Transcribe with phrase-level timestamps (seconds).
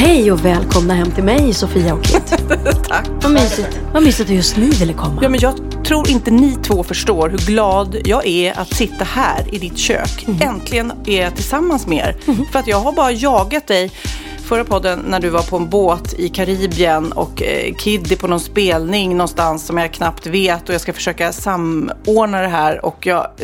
[0.00, 2.34] Hej och välkomna hem till mig, Sofia och Kit.
[2.88, 3.08] Tack.
[3.22, 5.18] Vad mysigt, vad mysigt att just ni ville komma.
[5.22, 9.54] Ja, men jag tror inte ni två förstår hur glad jag är att sitta här
[9.54, 10.26] i ditt kök.
[10.40, 12.34] Äntligen är jag tillsammans med er.
[12.52, 13.90] För att jag har bara jagat dig
[14.44, 18.26] förra podden när du var på en båt i Karibien och eh, Kid är på
[18.26, 23.06] någon spelning någonstans som jag knappt vet och jag ska försöka samordna det här och
[23.06, 23.26] jag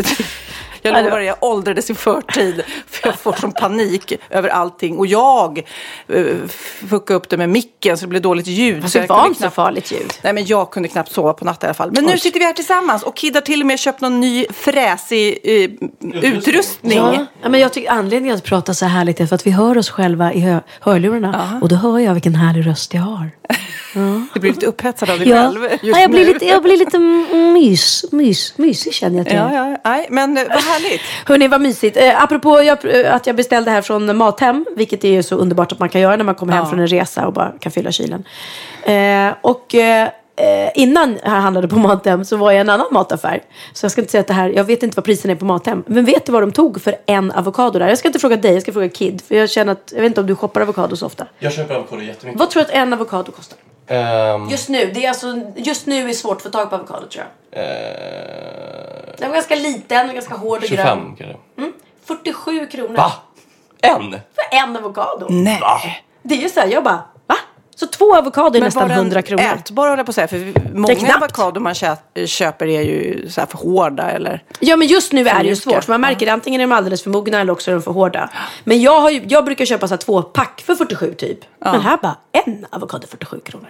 [0.95, 4.99] Jag lovar, jag åldrades i förtid för jag får sån panik över allting.
[4.99, 5.63] Och jag
[6.15, 6.47] uh,
[6.89, 8.83] fuckade upp det med micken så det blev dåligt ljud.
[8.83, 10.13] Fast så det var inte så knappt- farligt ljud.
[10.23, 11.91] Nej, men jag kunde knappt sova på natten i alla fall.
[11.93, 12.19] Men nu Oj.
[12.19, 15.71] sitter vi här tillsammans och Kid har till och med köpt någon ny fräsig eh,
[16.23, 16.99] utrustning.
[16.99, 19.51] Ja, ja, men jag tycker anledningen att prata så här härligt är för att vi
[19.51, 21.59] hör oss själva i hö- hörlurarna.
[21.63, 23.31] Och då hör jag vilken härlig röst jag har.
[24.35, 26.33] Du blir lite upphetsad av dig Ja, själv just ja jag, blir nu.
[26.33, 26.99] lite, jag blir lite
[27.53, 29.37] mys, mys, mysig känner jag är.
[29.37, 31.01] Ja, ja, nej, men eh, vad härligt.
[31.27, 31.97] Hörni, vad mysigt.
[31.97, 35.73] Eh, apropå jag, eh, att jag beställde här från Mathem, vilket är ju så underbart
[35.73, 36.71] att man kan göra när man kommer hem Ja.
[36.71, 38.25] från en resa och bara kan fylla kylen.
[38.83, 42.87] Eh, och eh, eh, innan jag handlade på Mathem så var jag i en annan
[42.91, 43.43] mataffär.
[43.73, 45.45] Så jag ska inte säga att det här, jag vet inte vad priserna är på
[45.45, 45.85] Mathem.
[45.87, 47.89] Men vet du vad de tog för en avokado där?
[47.89, 49.23] Jag ska inte fråga dig, jag ska fråga Kid.
[49.29, 51.27] För jag känner att, jag vet inte om du shoppar avokado så ofta.
[51.39, 52.41] Jag köper avokado jättemycket.
[52.41, 53.59] Vad tror du att en avokado kostar?
[53.89, 57.07] Ehm, Just nu, det är alltså, just nu är svårt att få tag på avokado
[57.07, 57.63] tror jag.
[57.65, 57.69] eh,
[59.19, 61.17] Den var ganska liten, ganska hård och 25 grön.
[61.17, 61.37] kanske.
[62.05, 62.97] 47 kronor.
[62.97, 63.13] Va?
[63.83, 64.11] En?
[64.11, 65.27] För en avokado.
[65.31, 65.61] Nej.
[66.23, 67.03] Det är ju så här, jag bara, va?
[67.79, 69.43] Så två avokado är nästan var den 100 kronor.
[69.43, 70.29] Ätbar håller jag på att säga.
[70.29, 71.17] För många knappt.
[71.17, 74.43] avokado man kö- köper är ju så här för hårda eller...
[74.61, 75.89] Ja men just nu är det ju svårt.
[75.89, 78.31] Man märker antingen är de alldeles för mogna eller också är de för hårda.
[78.65, 81.39] Men jag, har ju, jag brukar köpa så här två pack för 47 typ.
[81.59, 83.69] Men här bara, en avokado 47 kronor.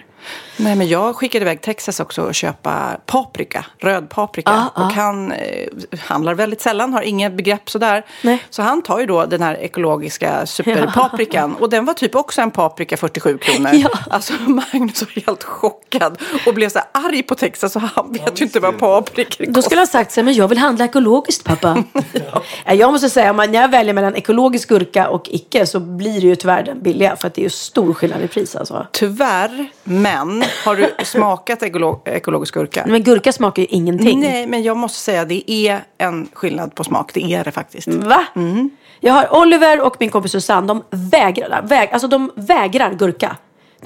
[0.57, 4.51] Nej, men jag skickade iväg Texas också och köpa paprika, röd paprika.
[4.51, 4.85] Ah, ah.
[4.85, 5.69] och han eh,
[5.99, 8.05] handlar väldigt sällan, har inga begrepp sådär.
[8.23, 8.43] Nej.
[8.51, 11.57] Så han tar ju då den här ekologiska superpaprikan.
[11.61, 13.71] Och den var typ också en paprika 47 kronor.
[13.73, 13.89] Ja.
[14.11, 17.73] Alltså Magnus var helt chockad och blev så här arg på Texas.
[17.73, 20.35] Så han vet ju inte vad paprikor Då skulle jag ha sagt så här, men
[20.35, 21.85] jag vill handla ekologiskt pappa.
[22.65, 22.75] ja.
[22.75, 26.21] Jag måste säga, om man- när jag väljer mellan ekologisk gurka och icke så blir
[26.21, 27.17] det ju tyvärr den billiga.
[27.17, 28.87] För att det är ju stor skillnad i pris alltså.
[28.93, 32.85] Tyvärr, men har du smakat ekolo- ekologisk gurka?
[32.89, 34.21] Men gurka smakar ju ingenting.
[34.21, 37.11] Nej, men jag måste säga det är en skillnad på smak.
[37.15, 37.89] Det är det faktiskt.
[37.89, 38.25] Va?
[39.01, 43.37] Jag har Oliver och min kompis Susanne, de vägrar, väg, alltså de vägrar gurka.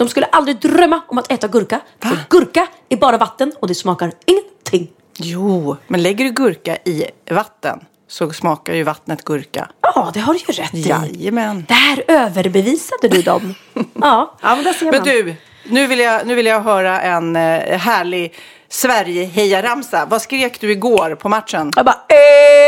[0.01, 1.81] De skulle aldrig drömma om att äta gurka.
[2.03, 4.91] För gurka är bara vatten och det smakar ingenting.
[5.19, 9.71] Jo, men lägger du gurka i vatten så smakar ju vattnet gurka.
[9.81, 10.81] Ja, det har du ju rätt i.
[10.81, 11.67] Jajamän.
[11.69, 13.55] Där överbevisade du dem.
[13.75, 14.95] ja, ja, men där ser man.
[14.95, 15.35] Men du,
[15.65, 18.35] nu vill jag, nu vill jag höra en eh, härlig
[18.73, 20.07] Sverige-hejaramsa.
[20.07, 21.71] Vad skrek du igår på matchen?
[21.77, 22.01] Jag bara,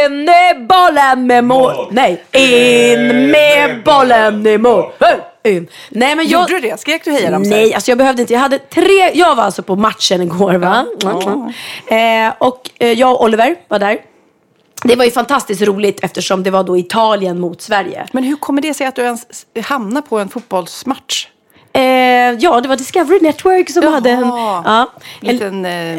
[0.07, 1.77] in med bollen med mål.
[1.77, 1.89] Mål.
[1.91, 4.93] Nej, in med bollen i mål.
[5.45, 5.69] In.
[5.91, 6.41] Nej, men jag...
[6.41, 6.81] Gjorde du det?
[6.81, 7.51] Skrek du hejaramsor?
[7.51, 8.33] Nej, alltså jag behövde inte.
[8.33, 10.87] Jag hade tre, jag var alltså på matchen igår va?
[11.87, 13.99] Eh, och eh, jag och Oliver var där.
[14.85, 18.07] Det var ju fantastiskt roligt eftersom det var då Italien mot Sverige.
[18.13, 19.27] Men hur kommer det sig att du ens
[19.65, 21.29] hamnar på en fotbollsmatch?
[21.75, 21.83] Eh,
[22.39, 24.21] ja, det var Discovery Network som hade en,
[24.65, 24.91] ja,
[25.23, 25.99] En liten, eh,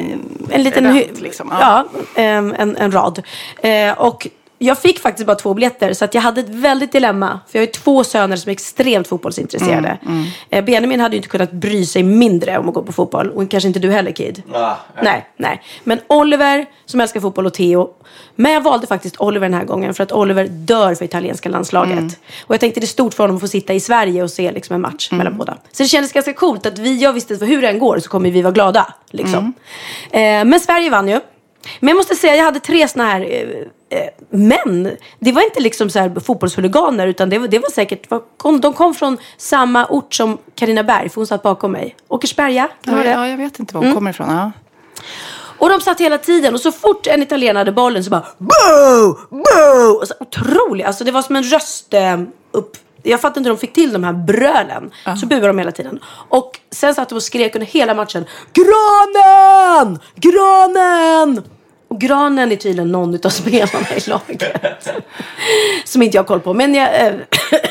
[0.50, 1.54] en liten hy- liksom.
[1.60, 1.86] Ja,
[2.16, 3.24] en, en rad.
[3.62, 4.28] Eh, och
[4.64, 7.40] jag fick faktiskt bara två biljetter så att jag hade ett väldigt dilemma.
[7.48, 9.98] För jag har ju två söner som är extremt fotbollsintresserade.
[10.06, 13.30] Mm, Eh, Benjamin hade ju inte kunnat bry sig mindre om att gå på fotboll.
[13.30, 14.44] Och kanske inte du heller Kid.
[14.54, 15.62] Ah, Nej, nej.
[15.84, 17.90] Men Oliver som älskar fotboll och Theo.
[18.36, 21.98] Men jag valde faktiskt Oliver den här gången för att Oliver dör för italienska landslaget.
[21.98, 22.12] Mm.
[22.46, 24.52] Och jag tänkte det är stort för honom att få sitta i Sverige och se
[24.52, 25.18] liksom en match Mm.
[25.18, 25.58] mellan båda.
[25.72, 28.10] Så det kändes ganska coolt att vi, jag visste att hur det än går så
[28.10, 28.94] kommer vi vara glada.
[29.12, 29.54] Liksom.
[30.12, 30.42] Mm.
[30.42, 31.20] Eh, men Sverige vann ju.
[31.80, 33.22] Men jag måste säga, jag hade tre såna här
[33.94, 34.98] eh, män.
[35.20, 38.10] Det var inte liksom så här fotbollshuliganer utan det var, det var säkert,
[38.62, 41.96] de kom från samma ort som Karina Berg för hon satt bakom mig.
[42.08, 43.10] Åkersberga, Ja, det?
[43.10, 44.30] ja, jag vet inte var hon kommer ifrån.
[44.30, 44.52] Ja.
[45.58, 49.18] Och de satt hela tiden och så fort en italienare hade bollen så bara boo,
[49.30, 50.00] boo.
[50.02, 52.78] Och så, otroligt, alltså det var som en röst eh, upp.
[53.06, 54.92] Jag fattar inte hur de fick till de här brölen.
[55.20, 56.00] Så buade de hela tiden.
[56.30, 58.26] Och sen satt de och skrek under hela matchen.
[58.54, 60.00] Granen!
[60.16, 61.44] Granen!
[61.94, 64.44] Och Granen är tydligen någon av spelarna i laget.
[65.86, 66.54] som inte jag har koll på.
[66.54, 67.14] Men jag, eh,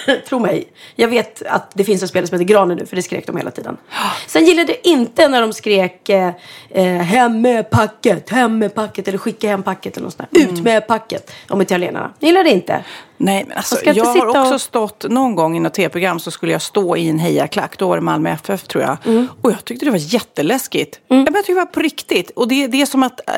[0.29, 0.65] tro mig,
[0.97, 3.37] jag vet att det finns en spelare som heter Granen nu, för det skrek de
[3.37, 3.77] hela tiden.
[4.27, 6.31] Sen gillade jag inte när de skrek eh,
[6.71, 10.41] eh, hem med packet, hem med packet eller skicka hem packet eller något sånt där.
[10.41, 12.13] Ut med packet om italienarna.
[12.19, 12.85] Jag gillade det inte.
[13.17, 16.53] Nej, men alltså, jag har också och- stått någon gång i något tv-program så skulle
[16.53, 17.79] jag stå i en hejaklack.
[17.79, 18.97] Då var det Malmö FF tror jag.
[19.07, 19.29] Mm.
[19.43, 21.01] Och jag tyckte det var jätteläskigt.
[21.09, 22.31] Men jag tyckte det var på riktigt.
[22.37, 23.35] Och det, det är som att eh,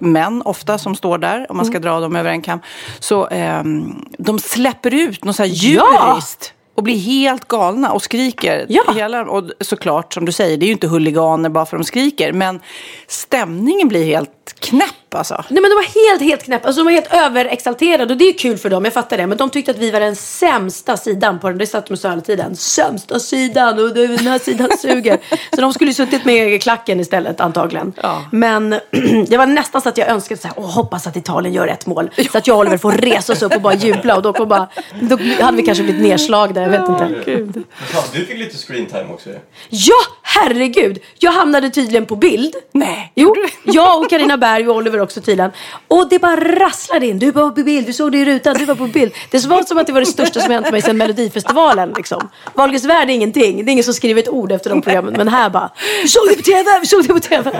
[0.00, 1.82] män ofta som står där, om man ska Mm.
[1.82, 2.60] dra dem över en kam,
[2.98, 5.50] så ehm, de släpper ut något så här
[6.00, 6.12] Ja!
[6.12, 6.54] djuriskt.
[6.74, 8.66] Och blir helt galna och skriker.
[8.68, 8.92] Ja.
[8.94, 11.86] Hela, och såklart, som du säger, det är ju inte huliganer bara för att de
[11.86, 12.32] skriker.
[12.32, 12.60] Men
[13.06, 15.44] stämningen blir helt knäpp alltså.
[15.48, 16.66] Nej men de var helt, helt knäppa.
[16.66, 19.26] Alltså de var helt överexalterade och det är kul för dem, jag fattar det.
[19.26, 21.58] Men de tyckte att vi var den sämsta sidan på den.
[21.58, 22.56] Det satt de och sa hela tiden.
[22.56, 25.18] Sämsta sidan och den här sidan suger.
[25.54, 27.92] så de skulle ju suttit med klacken istället antagligen.
[28.02, 28.24] Ja.
[28.32, 28.70] Men
[29.28, 31.86] det var nästan så att jag önskade så här, åh hoppas att Italien gör ett
[31.86, 32.10] mål.
[32.32, 34.16] Så att jag och Oliver får resa oss upp och bara jubla.
[34.16, 34.68] Och då, kommer bara,
[35.00, 37.60] då hade vi kanske blivit nedslagna, jag vet inte.
[37.78, 39.30] Fan, du fick lite screen time också.
[39.68, 40.00] Ja,
[40.34, 40.98] herregud!
[41.18, 42.54] Jag hamnade tydligen på bild.
[42.72, 43.12] Nej.
[43.14, 45.50] Jo, jag och Karina Berg och Oliver också tydligen.
[45.88, 47.18] Och det bara rasslade in.
[47.18, 49.12] Du var på bild, du såg det i rutan, du var på bild.
[49.30, 51.92] Det var som att det var det största som hänt mig sedan Melodifestivalen.
[51.96, 52.28] Liksom.
[52.54, 53.64] Wahlgrens värld är ingenting.
[53.64, 55.14] Det är ingen som skriver ett ord efter de programmen.
[55.16, 55.70] Men här bara,
[56.02, 57.50] vi såg det på TV, vi såg det på TV.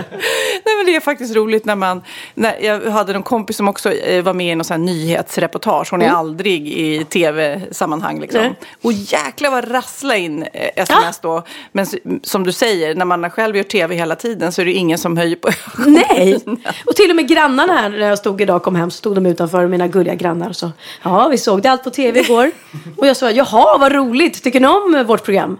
[0.65, 2.01] Nej, men det är faktiskt roligt när man...
[2.33, 5.91] När jag hade en kompis som också eh, var med i någon sån nyhetsreportage.
[5.91, 8.19] Hon är aldrig i tv-sammanhang.
[8.19, 8.41] Liksom.
[8.41, 8.53] Nej.
[8.81, 11.43] Och jäklar vad rassla in eh, sms då.
[11.71, 11.85] Men
[12.23, 15.17] som du säger, när man själv gör tv hela tiden så är det ingen som
[15.17, 15.49] höjer på
[15.87, 16.39] Nej!
[16.85, 19.15] Och till och med grannarna här när jag stod idag och kom hem så stod
[19.15, 20.71] de utanför, mina gulliga grannar och sa
[21.03, 22.51] Ja, vi såg det allt på tv igår.
[22.97, 24.43] Och jag sa Jaha, vad roligt.
[24.43, 25.59] Tycker ni om eh, vårt program?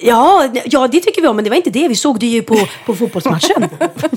[0.00, 1.88] Ja, ja, det tycker vi om, men det var inte det.
[1.88, 2.56] Vi såg det ju på,
[2.86, 3.62] på fotbollsmatchen.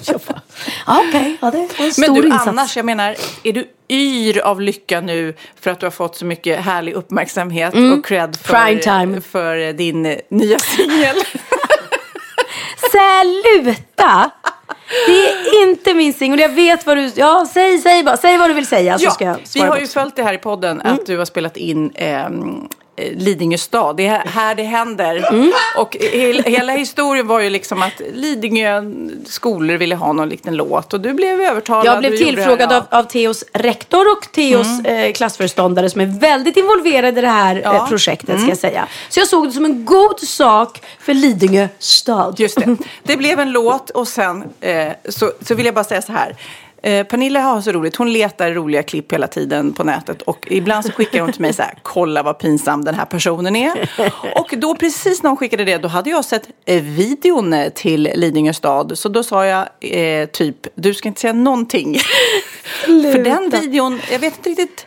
[0.03, 0.41] Jag bara,
[0.87, 2.47] ja, Okej, ja, det var en stor Men du, insats.
[2.47, 6.25] annars, jag menar, är du yr av lycka nu för att du har fått så
[6.25, 9.21] mycket härlig uppmärksamhet och cred för, Mm.
[9.21, 11.15] För din nya singel?
[12.95, 14.31] Sluta!
[15.07, 16.39] Det är inte min singel.
[16.39, 17.11] Jag vet vad du...
[17.15, 18.17] Ja, säg, säg bara.
[18.17, 20.15] Säg vad du vill säga så Ja, ska jag vi svara har på ju följt
[20.15, 22.29] det här i podden att du har spelat in eh,
[22.97, 23.97] Lidingö stad.
[23.97, 25.33] Det är här det händer.
[25.33, 25.51] Mm.
[25.77, 28.83] Och he hela historien var ju liksom att Lidingö
[29.25, 31.85] skolor ville ha någon liten låt och du blev övertalad.
[31.85, 32.75] Jag blev det här, tillfrågad ja.
[32.75, 32.87] Mm.
[32.91, 37.61] av, av Theos rektor och Theos eh, klassföreståndare som är väldigt involverade i det här
[37.63, 37.69] Ja.
[37.69, 37.81] Mm.
[37.81, 38.87] eh, projektet ska jag säga.
[39.09, 42.39] Så jag såg det som en god sak för Lidingö stad.
[42.39, 42.77] Just det.
[43.03, 46.35] Det blev en låt och sen eh, så, så vill jag bara säga så här.
[46.85, 47.95] Eh, Pernilla har så roligt.
[47.95, 50.21] Hon letar roliga klipp hela tiden på nätet.
[50.21, 51.73] Och ibland så skickar hon till mig så här.
[51.81, 53.89] Kolla vad pinsam den här personen är.
[54.35, 55.77] Och då precis när hon skickade det.
[55.77, 58.97] Då hade jag sett eh, videon eh, till Lidingö stad.
[58.97, 60.67] Så då sa jag eh, typ.
[60.75, 61.99] Du ska inte säga någonting.
[62.85, 64.01] För den videon.
[64.11, 64.85] Jag vet inte riktigt.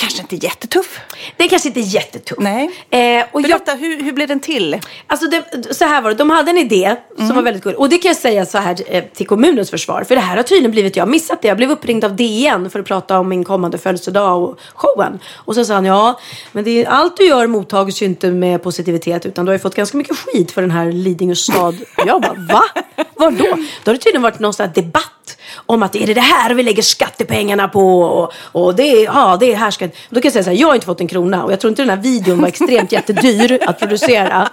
[0.00, 1.00] Kanske inte jättetuff.
[1.36, 2.38] Det är kanske inte jättetuff.
[2.40, 2.70] Nej.
[2.90, 4.80] Eh, och jag, Berätta, hur, hur blev den till?
[5.06, 7.36] Alltså det, så här var det, de hade en idé som Mm.
[7.36, 7.78] var väldigt gullig.
[7.80, 10.04] Och det kan jag säga så här eh, till kommunens försvar.
[10.04, 11.48] För det här har tydligen blivit, jag har missat det.
[11.48, 15.18] Jag blev uppringd av DN för att prata om min kommande födelsedag och showen.
[15.34, 16.20] Och så sa han, ja,
[16.52, 19.26] men det är, allt du gör mottages ju inte med positivitet.
[19.26, 21.76] Utan du har ju fått ganska mycket skit för den här Lidingö stad.
[22.06, 22.62] Jag bara, va?
[23.16, 23.44] Var då?
[23.84, 25.04] Då har det tydligen varit någon sån här debatt
[25.66, 28.00] om att är det det här vi lägger skattepengarna på?
[28.00, 29.86] Och, och det, ja, det är här ska...
[29.86, 31.68] Då kan jag säga så här, jag har inte fått en krona och jag tror
[31.68, 34.48] inte den här videon var extremt jättedyr att producera.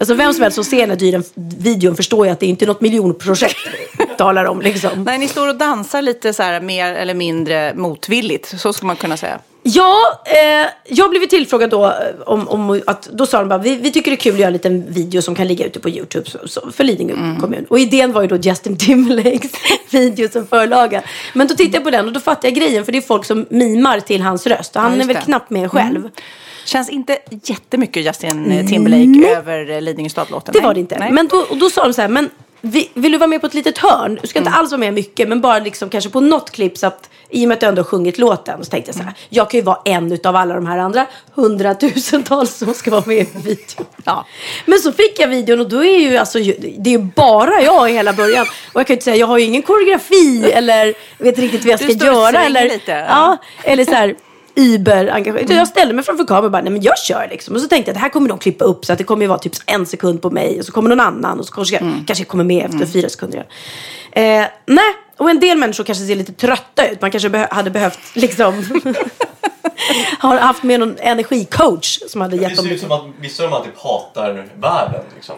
[0.00, 1.22] Alltså vem som helst som ser den här dyra
[1.58, 3.68] videon förstår ju att det inte är något miljonprojekt
[3.98, 5.04] vi talar om liksom.
[5.04, 8.60] Nej, ni står och dansar lite så här mer eller mindre motvilligt.
[8.60, 9.38] Så skulle man kunna säga.
[9.68, 11.92] Ja, eh, jag blev tillfrågad då eh,
[12.26, 14.46] om, om att, då sa de bara, vi, vi tycker det är kul att göra
[14.46, 17.66] en liten video som kan ligga ute på YouTube så, så, för Lidingö kommun.
[17.68, 19.52] Och idén var ju då Justin Timberlakes
[19.90, 21.02] video som förlaga.
[21.34, 23.24] Men då tittade jag på den och då fattade jag grejen, för det är folk
[23.24, 24.76] som mimar till hans röst.
[24.76, 25.22] Och han Ja, är väl det.
[25.22, 26.08] knappt med själv.
[26.64, 30.52] Känns inte jättemycket Justin eh, Timberlake över eh, Lidingö stad-låten.
[30.52, 30.66] Det Nej.
[30.66, 30.98] var det inte.
[30.98, 31.12] Nej.
[31.12, 33.78] Men då, då sa de så här, men vill du vara med på ett litet
[33.78, 34.18] hörn?
[34.22, 34.46] Du ska Mm.
[34.48, 37.44] inte alls vara med mycket, men bara liksom kanske på något klipp så att i
[37.44, 39.64] och med att du ändå sjungit låten så tänkte jag så här, jag kan ju
[39.64, 43.86] vara en utav alla de här andra hundratusentals som ska vara med i videon.
[44.04, 44.26] Ja.
[44.66, 46.38] Men så fick jag videon och då är ju alltså,
[46.78, 48.46] det är bara jag i hela början.
[48.72, 51.72] Och jag kan ju inte säga, jag har ju ingen koreografi eller vet riktigt vad
[51.72, 52.44] jag ska göra.
[52.44, 54.14] Eller, lite, ja, eller så här,
[54.56, 55.50] überengagerad.
[55.50, 57.54] Jag ställde mig framför kameran och bara, nej men jag kör liksom.
[57.54, 59.28] Och så tänkte jag, det här kommer de klippa upp så att det kommer ju
[59.28, 60.58] vara typ en sekund på mig.
[60.58, 63.08] Och så kommer någon annan och så kanske, jag, kanske jag kommer med efter fyra
[63.08, 63.46] sekunder.
[64.12, 67.00] Eh, nej, och en del människor kanske ser lite trötta ut.
[67.00, 68.80] Man kanske beh- hade behövt liksom
[70.18, 73.44] har haft med någon energicoach som hade Det gett ser dem ut som att vissa
[73.44, 75.34] av dem typ hatar världen liksom.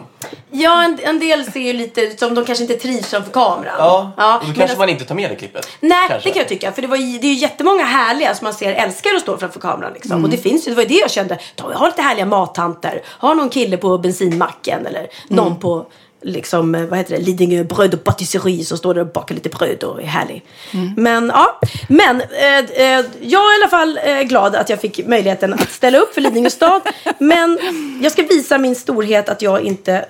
[0.51, 3.73] Ja, en, en del ser ju lite ut som de kanske inte trivs framför kameran.
[3.77, 5.69] Ja, och då kanske medan- man inte tar med det klippet.
[5.79, 6.29] Nej, kanske.
[6.29, 6.71] det kan jag tycka.
[6.71, 9.37] För det, var, ju- det är ju jättemånga härliga som man ser älskar att stå
[9.37, 9.93] framför kameran.
[9.93, 10.11] Liksom.
[10.11, 10.23] Mm.
[10.23, 11.37] Och det finns ju, det var ju det jag kände.
[11.55, 13.01] Ta, Jag har lite härliga mattanter.
[13.05, 15.59] Har någon kille på bensinmacken eller någon Mm.
[15.59, 15.85] på
[16.21, 19.49] liksom, eh, vad heter det, Lidingö bröd och patisserie som står där och bakar lite
[19.49, 20.45] bröd och är härlig.
[20.71, 20.93] Mm.
[20.97, 25.07] Men ja, men eh, eh, jag är i alla fall eh, glad att jag fick
[25.07, 26.81] möjligheten att ställa upp för Lidingö stad.
[27.17, 27.59] men
[28.01, 30.05] jag ska visa min storhet att jag inte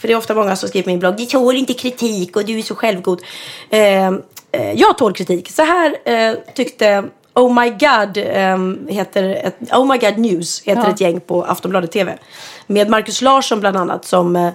[0.00, 2.44] för det är ofta många som skriver på min blogg, du tål inte kritik och
[2.44, 3.22] du är så självgod.
[3.70, 5.50] Eh, eh, jag tål kritik.
[5.50, 7.04] Så här eh, tyckte
[7.34, 11.92] Oh My God, eh, heter ett, oh My God News heter ett gäng på Aftonbladet
[11.92, 12.18] TV.
[12.66, 14.52] Med Markus Larsson bland annat som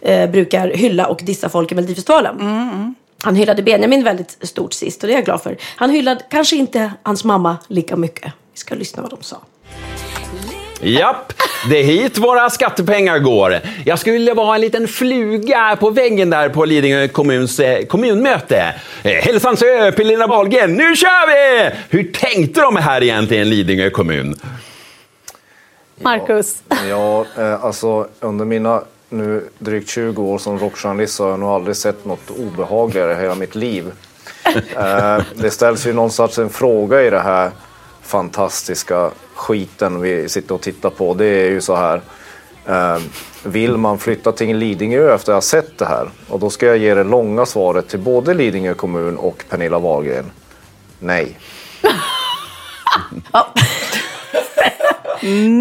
[0.00, 2.94] eh, brukar hylla och dissa folk i Melodifestivalen.
[3.22, 5.56] Han hyllade Benjamin väldigt stort sist och det är jag glad för.
[5.76, 8.32] Han hyllade kanske inte hans mamma lika mycket.
[8.52, 9.36] Vi ska lyssna vad de sa.
[10.82, 11.32] Japp,
[11.70, 13.60] det är hit våra skattepengar går.
[13.84, 18.74] Jag skulle vilja vara en liten fluga på väggen där på Lidingö kommuns eh, kommunmöte.
[19.02, 21.70] Eh, Hälsans ö, Pernilla Wahlgren, nu kör vi!
[21.88, 24.34] Hur tänkte de här egentligen, Lidingö kommun?
[26.02, 26.62] Marcus.
[26.88, 31.48] Ja, eh, alltså under mina nu drygt 20 år som rockjournalist så har jag nog
[31.48, 33.92] aldrig sett något obehagligare i hela mitt liv.
[34.76, 37.50] Eh, det ställs ju någonstans en fråga i det här
[38.02, 41.14] fantastiska skiten vi sitter och tittar på.
[41.14, 42.00] Det är ju så här.
[42.66, 42.98] Eh,
[43.42, 46.10] vill man flytta till Lidingö efter att ha sett det här?
[46.28, 50.30] Och då ska jag ge det långa svaret till både Lidingö kommun och Pernilla Wahlgren.
[50.98, 51.38] Nej.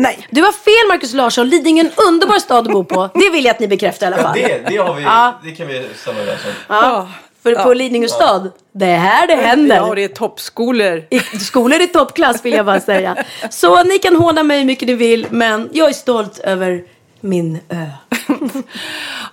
[0.01, 0.27] Nej.
[0.29, 1.49] Du har fel Markus Larsson.
[1.49, 3.09] Lidingö är en underbar stad att bo på.
[3.13, 4.37] Det vill jag att ni bekräftar i alla fall.
[4.37, 5.39] Det, det, har vi, Ja.
[5.43, 6.51] det kan vi stämma överens om.
[6.67, 7.09] Ja,
[7.43, 9.75] för på Lidingö stad, det är här det händer.
[9.75, 11.03] Ja, det är toppskolor.
[11.09, 13.15] I skolor i toppklass vill jag bara säga.
[13.49, 16.83] Så ni kan håna mig hur mycket ni vill, men jag är stolt över
[17.21, 17.85] min ö.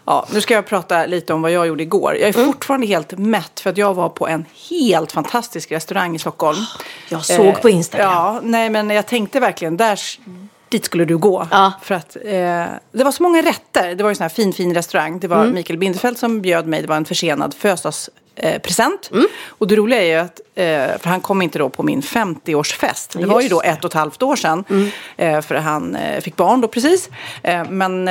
[0.05, 2.17] Ja, nu ska jag prata lite om vad jag gjorde igår.
[2.17, 6.19] Jag är fortfarande helt mätt för att jag var på en helt fantastisk restaurang i
[6.19, 6.59] Stockholm.
[7.09, 8.13] Jag såg på Instagram.
[8.13, 10.01] Ja, nej men jag tänkte verkligen, där,
[10.69, 11.49] dit skulle du gå.
[11.51, 11.73] Ja.
[11.83, 13.95] För att eh, det var så många rätter.
[13.95, 15.19] Det var ju en sån här fin, fin restaurang.
[15.19, 15.55] Det var Mm.
[15.55, 16.83] Mikael Bindefeld som bjöd mig.
[16.83, 19.09] Det var en försenad födelsedagspresent.
[19.13, 19.17] Eh.
[19.17, 19.29] Mm.
[19.49, 23.19] Och det roliga är ju att, eh, för han kom inte då på min 50-årsfest.
[23.19, 24.65] Det var ju då ett och ett halvt år sedan.
[24.71, 24.89] Mm.
[25.17, 27.09] Eh, för han eh, fick barn då precis.
[27.43, 28.09] Eh, men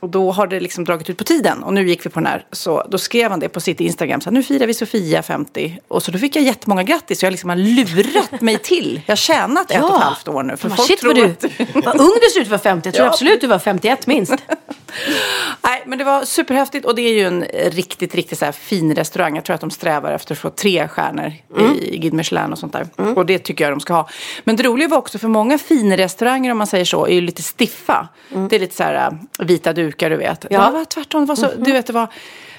[0.00, 1.62] och då har det liksom dragit ut på tiden.
[1.62, 2.44] Och nu gick vi på den här.
[2.52, 4.20] Så då skrev han det på sitt Instagram.
[4.20, 5.78] Så här, nu firar vi Sofia 50.
[5.88, 7.20] Och så då fick jag jättemånga grattis.
[7.20, 9.00] Så jag liksom har lurat mig till.
[9.06, 10.56] Jag har tjänat ett och ett halvt år nu.
[10.56, 11.84] För folk shit tror vad du, att...
[11.84, 12.88] vad ung du ser ut för 50.
[12.88, 13.12] Jag tror Ja.
[13.12, 14.32] absolut du var 51 minst.
[15.62, 19.34] Nej, men det var superhäftigt och det är ju en riktigt, riktigt så fin restaurang.
[19.34, 21.32] Jag tror att de strävar efter att få tre stjärnor
[21.80, 22.86] i Guide Michelin och sånt där.
[23.16, 24.08] Och det tycker jag de ska ha.
[24.44, 27.42] Men det roliga var också för många finrestauranger om man säger så är ju lite
[27.42, 28.08] stiffa.
[28.50, 30.46] Det är lite så här äh, vita dukar du vet.
[30.50, 30.64] Ja.
[30.66, 31.20] Det var tvärtom.
[31.20, 32.06] Det var så, Du vet, det var...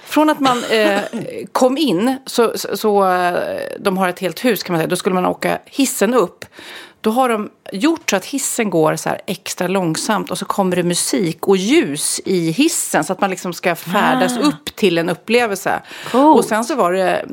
[0.04, 1.00] Från att man eh,
[1.52, 3.34] kom in, så, så, så eh,
[3.80, 6.46] de har ett helt hus kan man säga, då skulle man åka hissen upp.
[7.02, 10.76] Då har de gjort så att hissen går så här extra långsamt och så kommer
[10.76, 15.10] det musik och ljus i hissen så att man liksom ska färdas upp till en
[15.10, 15.82] upplevelse.
[16.12, 16.38] Coolt.
[16.40, 17.26] Och sen så var det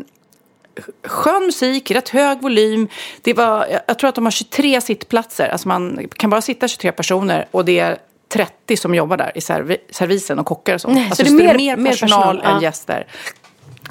[1.05, 2.89] skön musik, rätt hög volym.
[3.23, 5.49] Det var, jag- jag tror att de har 23 sittplatser.
[5.49, 9.41] Alltså man kan bara sitta 23 personer och det är 30 som jobbar där i
[9.41, 10.95] servi servisen och kockar och sånt.
[10.95, 12.57] Nej, alltså så det är mer- mer, personal, personal, ja.
[12.57, 13.07] än gäster.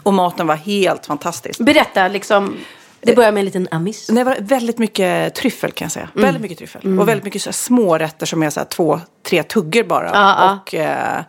[0.03, 1.60] Och maten var helt fantastisk.
[1.60, 2.56] Berätta, liksom.
[3.01, 4.08] Det börjar med en liten amis.
[4.08, 6.10] Det var väldigt mycket tryffel kan jag säga.
[6.13, 7.00] Väldigt mycket tryffel.
[7.00, 10.10] Och väldigt mycket så här små rätter som är så här två, tre tuggor bara.
[10.13, 10.60] Ja.
[10.62, 11.24] Och eh,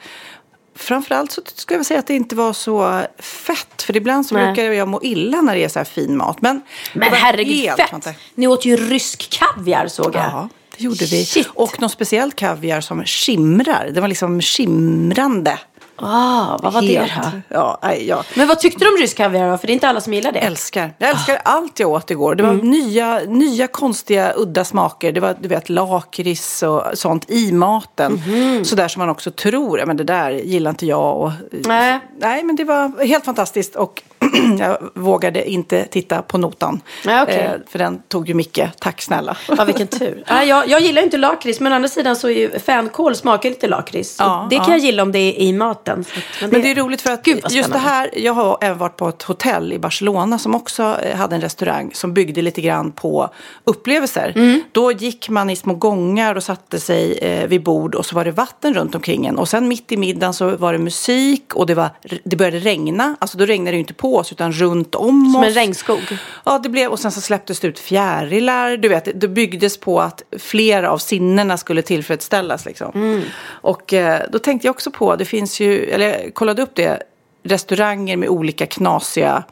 [0.77, 3.83] framförallt så skulle jag säga att det inte var så fett.
[3.83, 4.47] För ibland så Nej.
[4.47, 6.43] brukar jag må illa när det är så här fin mat.
[6.43, 6.61] Men,
[6.93, 8.17] Men herregud, fett!
[8.35, 10.25] Ni åt ju rysk kaviar såg jag.
[10.25, 10.49] Ja,
[10.79, 11.25] det gjorde vi.
[11.25, 11.49] Shit.
[11.55, 13.91] Och någon speciell kaviar som skimrar.
[13.95, 15.59] Det var liksom skimrande.
[16.01, 17.33] Ah, vad var det Helt.
[17.33, 17.41] då?
[17.57, 19.59] Ja, nej, jag Men vad tyckte du om rysk kaviar då?
[19.59, 20.39] För det är inte alla som gillar det.
[20.39, 20.95] älskar.
[20.99, 22.35] Jag älskar allt jag åt igår.
[22.35, 25.13] Det var nya, nya konstiga, udda smaker.
[25.13, 28.23] Det var du vet, lakrits och sånt i maten.
[28.65, 29.79] Sådär som man också tror.
[29.79, 31.17] Ja, Men det där gillar inte jag.
[31.17, 32.01] Och, Nej.
[32.21, 33.77] nej, men det var helt fantastiskt.
[33.77, 34.03] Och
[34.59, 36.81] jag vågade inte titta på notan.
[37.05, 37.37] Ja, okej.
[37.37, 39.37] Eh, för den tog ju Micke, tack snälla.
[39.57, 40.25] Ja, vilken tur.
[40.29, 43.49] Ja, jag, jag gillar inte lakrits, men å andra sidan så är ju fänkål smakar
[43.49, 44.17] lite lakrits.
[44.19, 44.73] Ja, det kan ja.
[44.73, 46.05] jag gilla om det är i maten.
[46.41, 48.97] Att- Men det är roligt för att Gud, just det här, jag har även varit
[48.97, 52.93] på ett hotell i Barcelona som också eh, hade en restaurang som byggde lite grann
[52.93, 53.31] på
[53.65, 54.33] upplevelser.
[54.37, 54.61] Mm.
[54.73, 58.25] Då gick man i små gångar och satte sig eh, vid bord och så var
[58.25, 59.39] det vatten runt omkring en.
[59.39, 61.91] Och sen mitt i middagen så var det musik och det, var,
[62.25, 63.17] det började regna.
[63.19, 65.47] Alltså då regnade det ju inte på oss utan runt om Som oss.
[65.47, 66.19] en regnskog.
[66.45, 68.77] Ja, det blev, och sen så släpptes det ut fjärilar.
[68.77, 72.65] Du vet, det- det byggdes på att flera av sinnena skulle tillfredsställas.
[72.65, 72.91] Liksom.
[72.95, 73.23] Mm.
[73.49, 77.03] Och eh, då tänkte jag också på, det finns ju, eller jag kollade upp det,
[77.43, 79.45] restauranger med olika knasiga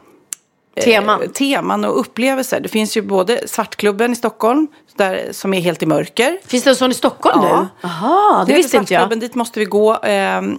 [0.83, 1.21] Teman.
[1.21, 2.59] eh, teman och upplevelser.
[2.59, 6.37] Det finns ju både Svartklubben i Stockholm, där, som är helt i mörker.
[6.47, 7.61] Finns det en sån i Stockholm Ja.
[7.61, 7.67] nu?
[7.81, 9.19] Jaha, det heter visste inte jag.
[9.19, 9.93] Dit måste vi gå.
[10.03, 10.57] Ehm, eh,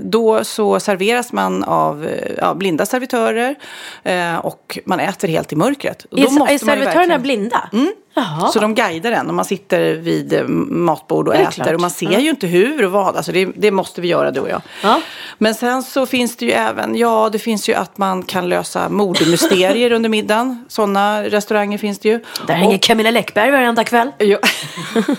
[0.00, 3.54] Då så serveras man av eh, ja, blinda servitörer
[4.02, 6.04] eh, och man äter helt i mörkret.
[6.04, 7.70] Och då Är, måste är servitörerna verkligen- blinda?
[8.16, 8.48] Jaha.
[8.48, 11.50] Så de guidar en och man sitter vid eh, matbord och äter.
[11.50, 11.74] klart.
[11.74, 12.18] Och man ser Ja.
[12.18, 13.16] ju inte hur och vad.
[13.16, 14.62] Alltså det, det måste vi göra du och jag.
[14.82, 15.00] Ja.
[15.38, 18.88] Men sen så finns det ju även, ja det finns ju att man kan lösa
[18.88, 20.64] mordmysterier under middagen.
[20.68, 22.20] Sådana restauranger finns det ju.
[22.46, 24.10] Där hänger Camilla Läckberg varenda kväll.
[24.18, 24.38] Ja,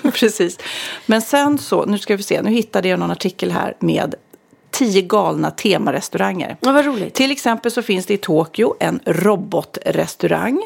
[0.13, 0.59] precis.
[1.05, 4.15] Men sen så, nu ska vi se, nu hittade jag någon artikel här med
[4.71, 6.57] tio galna temarestauranger.
[6.59, 7.13] Ja, vad roligt.
[7.13, 10.61] Till exempel så finns det i Tokyo en robotrestaurang.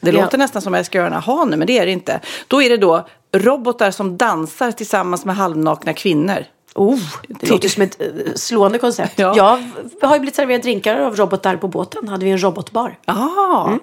[0.00, 0.10] Det.
[0.10, 0.22] Ja.
[0.22, 2.20] låter nästan som jag ska göra en aha nu, men det är det inte.
[2.48, 6.44] Då är det då robotar som dansar tillsammans med halvnakna kvinnor.
[6.74, 9.18] Oh, det låter som ett eh, slående koncept.
[9.18, 9.60] Ja.
[10.00, 12.08] Jag har ju blivit serverad drinkar av robotar på båten.
[12.08, 12.98] Hade vi en robotbar.
[13.66, 13.80] Mm.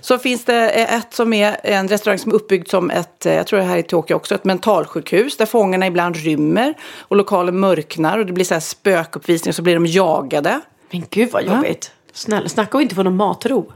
[0.00, 3.34] Så finns det eh, ett som är en restaurang som är uppbyggd som ett, eh,
[3.34, 7.16] jag tror det här är i Tokyo också, ett mentalsjukhus där fångarna ibland rymmer och
[7.16, 10.60] lokalen mörknar och det blir så här spökuppvisningar och så blir de jagade.
[10.90, 11.92] Men gud vad jobbigt.
[12.12, 13.72] Snälla, snacka och inte få någon matro.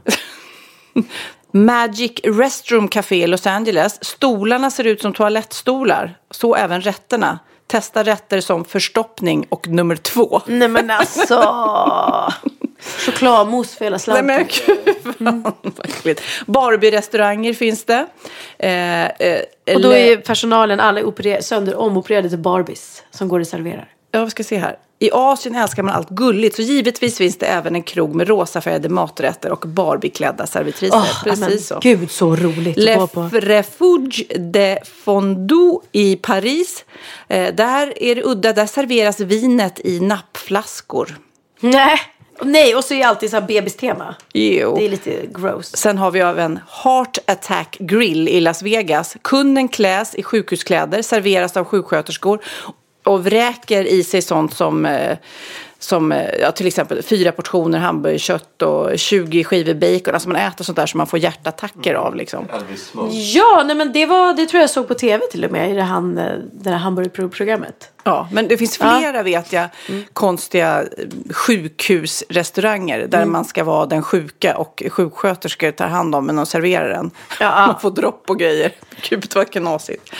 [1.57, 4.05] Magic Restroom Café i Los Angeles.
[4.05, 7.39] Stolarna ser ut som toalettstolar, så även rätterna.
[7.67, 10.41] Testa rätter som förstoppning och nummer två.
[10.47, 11.35] Nej men alltså.
[13.07, 14.27] Chokladmousse för hela Nej slanten.
[14.27, 14.45] men
[15.45, 16.23] gud, vad äckligt.
[16.47, 18.07] Barbie-restauranger finns det.
[18.59, 19.41] Eh, eh,
[19.75, 23.89] och då är personalen alla operer- sönder omopererade till Barbies som går och serverar.
[24.15, 24.77] Ja, vi ska se här.
[24.99, 28.89] I Asien älskar man allt gulligt, så givetvis finns det även en krog med rosafärgade
[28.89, 30.97] maträtter och Barbie-klädda servitriser.
[30.97, 31.79] Åh, Precis så.
[31.83, 33.29] Gud så roligt Le att gå på.
[33.33, 36.85] Refuge de Fondue i Paris.
[37.29, 41.19] Eh, där är det udda, där serveras vinet i nappflaskor.
[41.61, 42.01] Nej.
[42.43, 44.15] Nej, och så är alltid så här bebistema.
[44.33, 44.77] Jo.
[44.77, 45.77] Det är lite gross.
[45.77, 49.17] Sen har vi även Heart Attack Grill i Las Vegas.
[49.23, 52.41] Kunden kläs i sjukhuskläder, serveras av sjuksköterskor
[53.05, 55.19] och vräker i sig sånt som, eh,
[55.79, 60.15] som eh, ja, till exempel fyra portioner hamburgerkött och 20 skivor bacon.
[60.15, 62.15] Alltså man äter sånt där som man får hjärtattacker av.
[62.15, 62.47] Liksom.
[62.77, 63.15] Smoke.
[63.17, 65.75] Ja, nej men det, var, det tror jag såg på tv till och med i
[65.75, 67.91] det, han, eh, det här hamburgerprogrammet.
[68.05, 68.99] Ja, men det finns Ja.
[68.99, 69.69] flera vet jag
[70.13, 70.87] konstiga eh,
[71.35, 76.89] sjukhusrestauranger där man ska vara den sjuka och sjuksköterskor tar hand om en och serverar
[76.89, 77.11] den.
[77.41, 77.67] Ja.
[77.67, 78.73] Man får dropp och grejer.
[79.11, 80.13] Gud vad knasigt.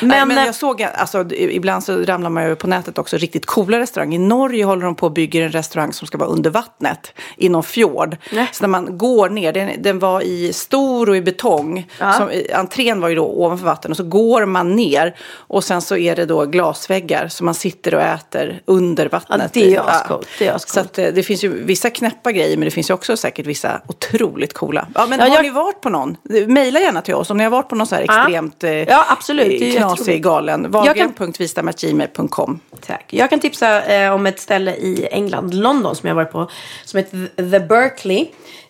[0.00, 3.16] Men, Men- Nej, men jag såg, alltså, ibland så ramlar man över på nätet också
[3.16, 4.18] riktigt coola restauranger.
[4.18, 7.48] I Norge håller de på och bygger en restaurang som ska vara under vattnet i
[7.48, 8.16] någon fjord.
[8.32, 8.48] Nej.
[8.52, 11.86] Så när man går ner, den, den var i stor och i betong.
[12.00, 12.12] Ja.
[12.12, 15.96] Som, entrén var ju då ovanför vatten och så går man ner och sen så
[15.96, 19.40] är det då glasväggar så man sitter och äter under vattnet.
[19.40, 20.68] Ja, det är ascoolt, ascoolt.
[20.68, 23.46] Så att, eh, det finns ju vissa knäppa grejer men det finns ju också säkert
[23.46, 24.86] vissa otroligt coola.
[24.94, 26.16] Ja, men Ja, har jag- ni varit på någon?
[26.48, 28.20] Maila gärna till oss om ni har varit på någon så här Ja.
[28.22, 29.76] extremt eh, Ja, absolut.
[29.76, 30.70] Knasig, galen.
[30.70, 33.04] Wahlgren.vistamagime.com Tack.
[33.10, 36.50] Jag kan tipsa eh, om ett ställe i England, London, som jag varit på.
[36.84, 38.26] Som heter The Berkeley.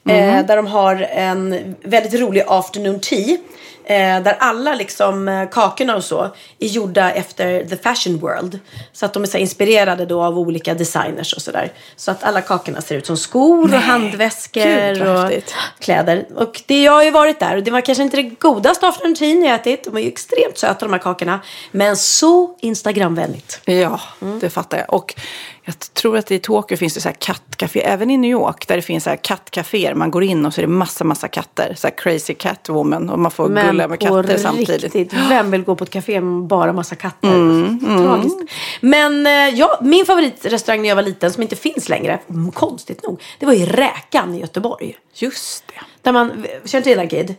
[0.09, 3.37] Eh, där de har en väldigt rolig afternoon tea.
[3.87, 6.23] Eh, där alla liksom, eh, kakorna och så
[6.59, 8.59] är gjorda efter the fashion world.
[8.93, 11.73] Så att de är så inspirerade då av olika designers och sådär.
[11.97, 15.43] Så att alla kakorna ser ut som skor och handväskor Gud, och
[15.79, 16.27] kläder.
[16.37, 19.15] Och det, jag har ju varit där och det var kanske inte det godaste afternoon
[19.15, 19.85] tea jag ätit.
[19.85, 21.41] De är ju extremt söta de här kakorna.
[21.71, 23.61] Men så Instagramvänligt.
[23.65, 24.39] Ja, Mm.
[24.39, 24.95] det fattar jag.
[24.95, 25.15] Och
[25.67, 28.77] jag tror att i Tokyo finns det så här kattcafé, även i New York, där
[28.77, 29.95] det finns så här kattcaféer.
[29.95, 31.75] Man går in och så är det massa, massa katter.
[31.77, 34.83] Så här crazy cat woman och man får gulla med katter samtidigt.
[34.83, 37.35] riktigt, vem vill gå på ett café med bara massa katter?
[37.35, 38.39] Mm, Tragiskt.
[38.81, 43.03] Men eh, ja, min favoritrestaurang när jag var liten, som inte finns längre, mm, konstigt
[43.03, 44.97] nog, det var ju Räkan i Göteborg.
[45.15, 45.81] Just det.
[46.03, 47.35] Där man, känner du till Kid?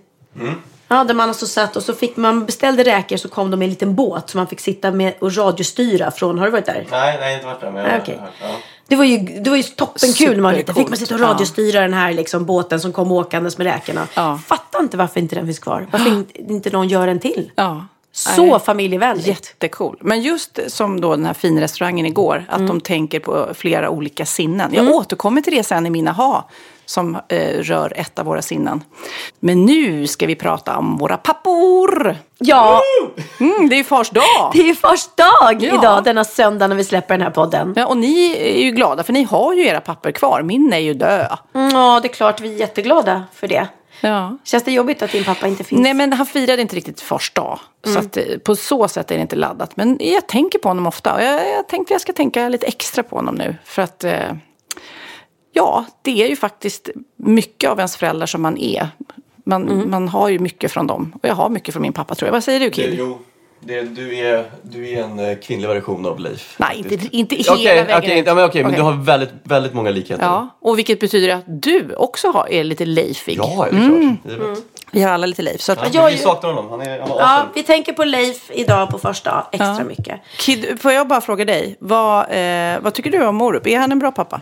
[0.88, 3.66] Ja, där man alltså satt och så fick man beställde räkor så kom de i
[3.66, 6.86] en liten båt så man fick sitta med och radiostyra från, har du varit där?
[6.92, 7.72] Nej, nej, inte varit där.
[7.72, 8.18] Men jag Ah, har okej.
[8.22, 8.32] hört.
[8.42, 8.48] Ja.
[8.88, 10.76] Det var ju, det var ju toppenkul när man var liten.
[10.76, 14.08] Fick man sitta och radiostyra den här liksom, båten som kom åkandes med räkorna.
[14.16, 14.40] Ja.
[14.48, 15.88] Fattar inte varför inte den finns kvar.
[15.92, 17.52] Varför inte, inte någon gör en till.
[17.56, 17.86] Ja.
[18.12, 18.60] Så Nej.
[18.60, 19.28] familjevänligt.
[19.28, 19.98] Jättecool.
[20.02, 22.68] Men just som då den här finrestaurangen igår, att Mm.
[22.68, 24.74] de tänker på flera olika sinnen.
[24.74, 26.50] Jag återkommer till det sen i mina ha
[26.86, 28.84] som eh, rör ett av våra sinnen.
[29.40, 32.18] Men nu ska vi prata om våra pappor.
[32.38, 32.82] Ja,
[33.40, 34.52] Mm, det är ju fars dag.
[34.54, 35.76] det är ju först dag Ja.
[35.80, 37.74] idag, denna söndag när vi släpper den här podden.
[37.76, 40.42] Ja, och ni är ju glada för ni har ju era papper kvar.
[40.42, 41.38] Min är ju död.
[41.56, 43.68] Mm, Ja, det är klart vi är jätteglada för det.
[44.02, 44.38] Ja.
[44.44, 45.82] Känns det jobbigt att din pappa inte finns?
[45.82, 47.60] Nej, men han firade inte riktigt fars dag.
[47.88, 49.78] Så att, eh, på så sätt är det inte laddat.
[49.78, 51.14] Men jag tänker på honom ofta.
[51.14, 53.56] Och jag, jag tänkte jag ska tänka lite extra på honom nu.
[53.66, 54.14] För att, eh,
[55.56, 58.88] ja, det är ju faktiskt mycket av ens föräldrar som man är.
[59.44, 61.14] Man, man har ju mycket från dem.
[61.22, 62.34] Och jag har mycket från min pappa tror jag.
[62.34, 62.96] Vad säger du Det, Kid?
[63.00, 63.18] jo,
[63.60, 66.56] det, du, är, du är en eh, kvinnlig version av Leif.
[66.60, 67.14] Nej, faktiskt.
[67.14, 68.28] inte, inte hela Okej, vägen okej, ut.
[68.28, 68.78] ja, men, okej, men Okej.
[68.80, 70.24] du har väldigt, väldigt många likheter.
[70.24, 73.38] Ja, och vilket betyder att du också har, är lite Leifig.
[73.38, 74.32] Ja, det är klart.
[74.32, 74.64] Givet.
[74.92, 75.62] Vi har alla lite Leif.
[75.62, 76.70] Så att, Ja, Jag men är vi ju- saknar honom.
[76.72, 77.50] Han är, han var Ja, awesome.
[77.56, 79.84] vi tänker på Leif idag på första extra Ja.
[79.84, 80.20] mycket.
[80.38, 83.68] Kid, får jag bara fråga dig, vad, eh, vad tycker du om Orup?
[83.68, 84.42] Är han en bra pappa?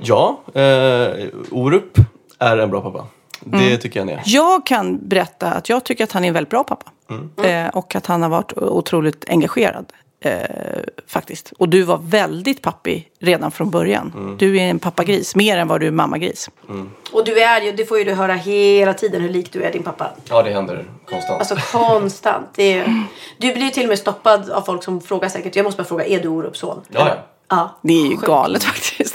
[0.00, 1.98] Ja, eh, Orup
[2.38, 3.06] är en bra pappa.
[3.40, 3.78] Det Mm.
[3.78, 4.22] tycker jag han är.
[4.26, 6.90] Jag kan berätta att jag tycker att han är en väldigt bra pappa.
[7.48, 9.92] Eh, och att han har varit otroligt engagerad.
[10.20, 10.32] Eh,
[11.06, 11.52] faktiskt.
[11.58, 14.36] Och du var väldigt pappig redan från början.
[14.38, 16.50] Du är en pappagris, mer än vad du är mammagris.
[17.12, 19.72] Och du är ju, det får ju du höra hela tiden hur lik du är
[19.72, 20.10] din pappa.
[20.28, 21.38] Ja, det händer konstant.
[21.40, 22.46] Alltså konstant.
[22.54, 23.02] Det är, ju-
[23.38, 25.56] du blir ju till och med stoppad av folk som frågar säkert.
[25.56, 26.80] Jag måste bara fråga, är du Orups son?
[26.88, 27.14] ja, ja.
[27.50, 27.78] Ja.
[27.82, 28.26] Det är ju Sjukt.
[28.26, 29.07] galet faktiskt.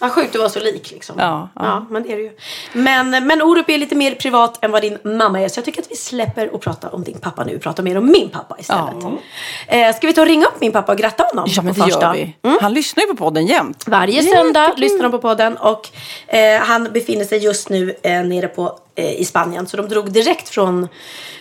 [0.00, 1.16] Ja, sjukt att vara så lik liksom.
[1.18, 1.86] Ja, ja.
[1.90, 2.30] men det är det ju.
[2.72, 5.48] Men, men Orup är lite mer privat än vad din mamma är.
[5.48, 7.58] Så jag tycker att vi släpper och pratar om din pappa nu.
[7.58, 9.04] Pratar mer om min pappa istället.
[9.66, 11.44] Eh, ska vi ta och ringa upp min pappa och gratta honom?
[11.48, 12.16] ja, men det första?
[12.16, 12.58] gör vi.
[12.60, 13.84] Han lyssnar ju på podden jämt.
[13.86, 15.88] Varje söndag lyssnar de på podden och
[16.26, 19.66] eh, han befinner sig just nu eh, nere på, eh, i Spanien.
[19.66, 20.88] Så de drog direkt från,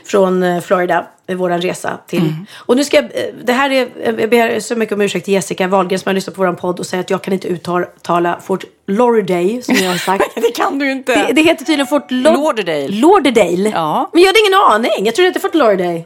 [0.05, 2.33] från eh, Florida med våran resa till.
[2.55, 3.11] Och nu ska jag, eh,
[3.43, 6.13] det här är, eh, jag ber så mycket om ursäkt till Jessica Wahlgren som har
[6.13, 9.89] lyssnat på våran podd och säger att jag kan inte uttala Fort Lauderdale som jag
[9.91, 10.23] har sagt.
[10.35, 11.15] Det kan du inte.
[11.27, 12.88] Det, det heter tydligen Fort Lo- Lauderdale.
[12.88, 13.69] Lauderdale.
[13.69, 14.09] Ja.
[14.13, 15.05] Men jag hade ingen aning.
[15.05, 16.03] Jag trodde det hette Fort Lauderdale.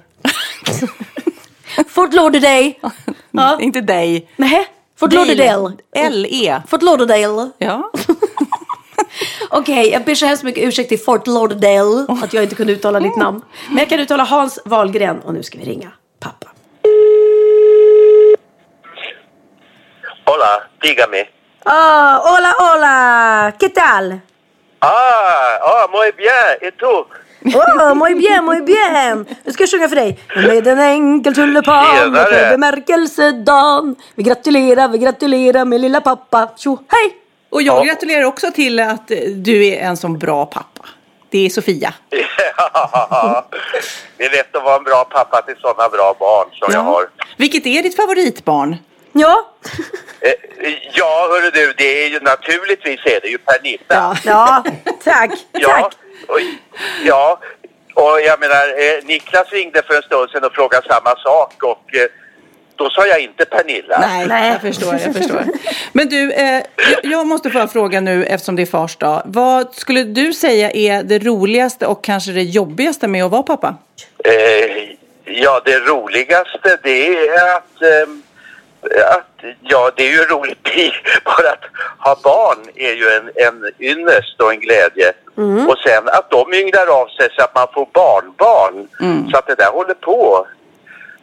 [1.89, 2.73] Fort Lauderdale.
[3.31, 3.57] Ja.
[3.61, 4.29] Inte dig.
[4.35, 4.67] Nej,
[4.99, 5.73] Fort Lauderdale.
[5.95, 6.61] L-E.
[6.67, 7.49] Fort Lauderdale.
[7.57, 7.91] Ja.
[9.49, 12.99] Okej, jag ber så hemskt mycket ursäkt till Fort Lauderdale att jag inte kunde uttala
[12.99, 13.41] ditt namn.
[13.69, 16.47] Men jag kan uttala Hans Wahlgren och nu ska vi ringa pappa.
[20.25, 21.25] Hola, dígame.
[21.65, 24.19] Ah, hola, hola, ¿qué tal?
[24.79, 26.57] Ah, ah, muy bien.
[26.61, 27.05] ¿Y tú?
[27.57, 29.25] Oh, muy bien, muy bien.
[29.43, 30.19] Nu ska jag sjunga för dig.
[30.35, 32.25] Med en enkel tulipan Tjenare.
[32.25, 33.95] för bemärkelsedagen.
[34.15, 36.49] Vi gratulerar, vi gratulerar med lilla pappa.
[36.57, 37.15] Tjo, hej!
[37.49, 37.83] Och jag Ja.
[37.83, 40.85] gratulerar också till att du är en sån bra pappa.
[41.29, 41.93] Det är Sofia.
[42.09, 43.45] Ja,
[44.17, 47.09] det är lätt att vara en bra pappa till sådana bra barn som jag har.
[47.37, 48.75] Vilket är ditt favoritbarn?
[49.13, 49.45] Ja,
[50.21, 50.33] Eh,
[50.93, 54.17] Ja, hörru du, det är ju naturligtvis är det ju Pernilla.
[54.25, 54.63] ja,
[55.03, 55.93] tack, Ja, tack.
[56.27, 56.39] och,
[57.03, 57.39] ja,
[57.93, 61.95] och jag menar, eh, Niklas ringde för en stund sedan och frågade samma sak och
[61.95, 62.07] eh,
[62.79, 63.99] då sa jag inte Pernilla.
[63.99, 64.51] Nej, Nej.
[64.51, 64.93] jag förstår.
[64.93, 65.43] Jag förstår.
[65.93, 69.21] Men du, eh, jag, jag måste få en fråga nu eftersom det är fars dag.
[69.25, 73.75] Vad skulle du säga är det roligaste och kanske det jobbigaste med att vara pappa?
[74.25, 74.31] Eh,
[75.25, 78.21] ja, det roligaste det är att, ehm,
[79.15, 80.63] att ja, det är ju roligt
[81.25, 81.65] bara att
[81.99, 85.11] ha barn är ju en, en ynnest och en glädje.
[85.67, 88.87] Och sen att de ynglar av sig så att man får barnbarn.
[89.31, 90.47] Så att det där håller på.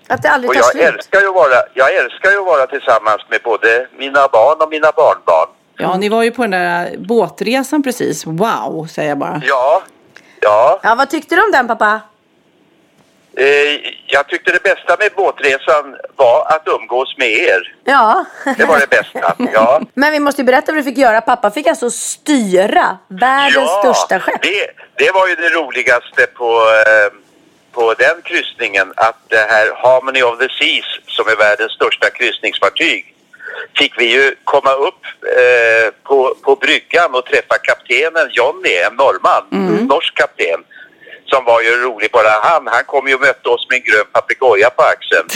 [0.08, 0.84] Att det aldrig Och tar jag slut.
[0.84, 4.68] älskar, ju att vara, jag älskar ju att vara tillsammans med både mina barn och
[4.70, 5.48] mina barnbarn.
[5.78, 8.26] Ja, ni var ju på den där båtresan precis.
[8.26, 9.42] Wow, säger jag bara.
[9.44, 9.82] Ja,
[10.40, 10.80] ja.
[10.82, 12.00] Ja, vad tyckte du om den pappa?
[13.38, 13.46] Eh,
[14.06, 17.74] jag tyckte det bästa med båtresan var att umgås med er.
[17.84, 18.24] Ja.
[18.56, 19.34] Det var det bästa.
[19.52, 19.80] Ja.
[19.94, 21.20] Men vi måste ju berätta vad du fick göra.
[21.20, 24.42] Pappa fick alltså styra världens största skepp.
[24.42, 24.70] Det,
[25.04, 27.12] det var ju det roligaste på, eh,
[27.76, 33.14] på den kryssningen att det här Harmony of the Seas som är världens största kryssningsfartyg
[33.78, 35.02] fick vi ju komma upp
[35.40, 39.44] eh, på, på bryggan och träffa kaptenen Johnny, en norrman,
[39.88, 40.60] norsk kapten.
[41.32, 42.66] Som var ju rolig bara han.
[42.66, 45.28] Han kom ju och mötte oss med en grön papegoja på axeln.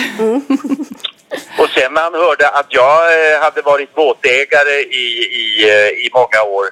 [1.58, 2.96] Och sen när han hörde att jag
[3.34, 5.06] eh, hade varit båtägare i,
[5.42, 6.64] i, eh, i många år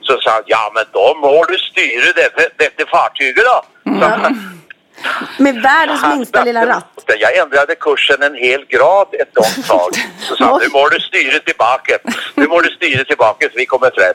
[0.00, 3.64] så sa han, ja men de har du styret det, det, det fartyget då.
[4.00, 4.63] Så han-
[5.38, 6.86] Med världens han minsta lilla ratt.
[7.20, 9.90] Jag ändrade kursen en hel grad ett långt tag.
[10.20, 11.98] Så sa nu må du styra tillbaka.
[12.34, 14.14] Nu må du styra tillbaka så vi kommer fram.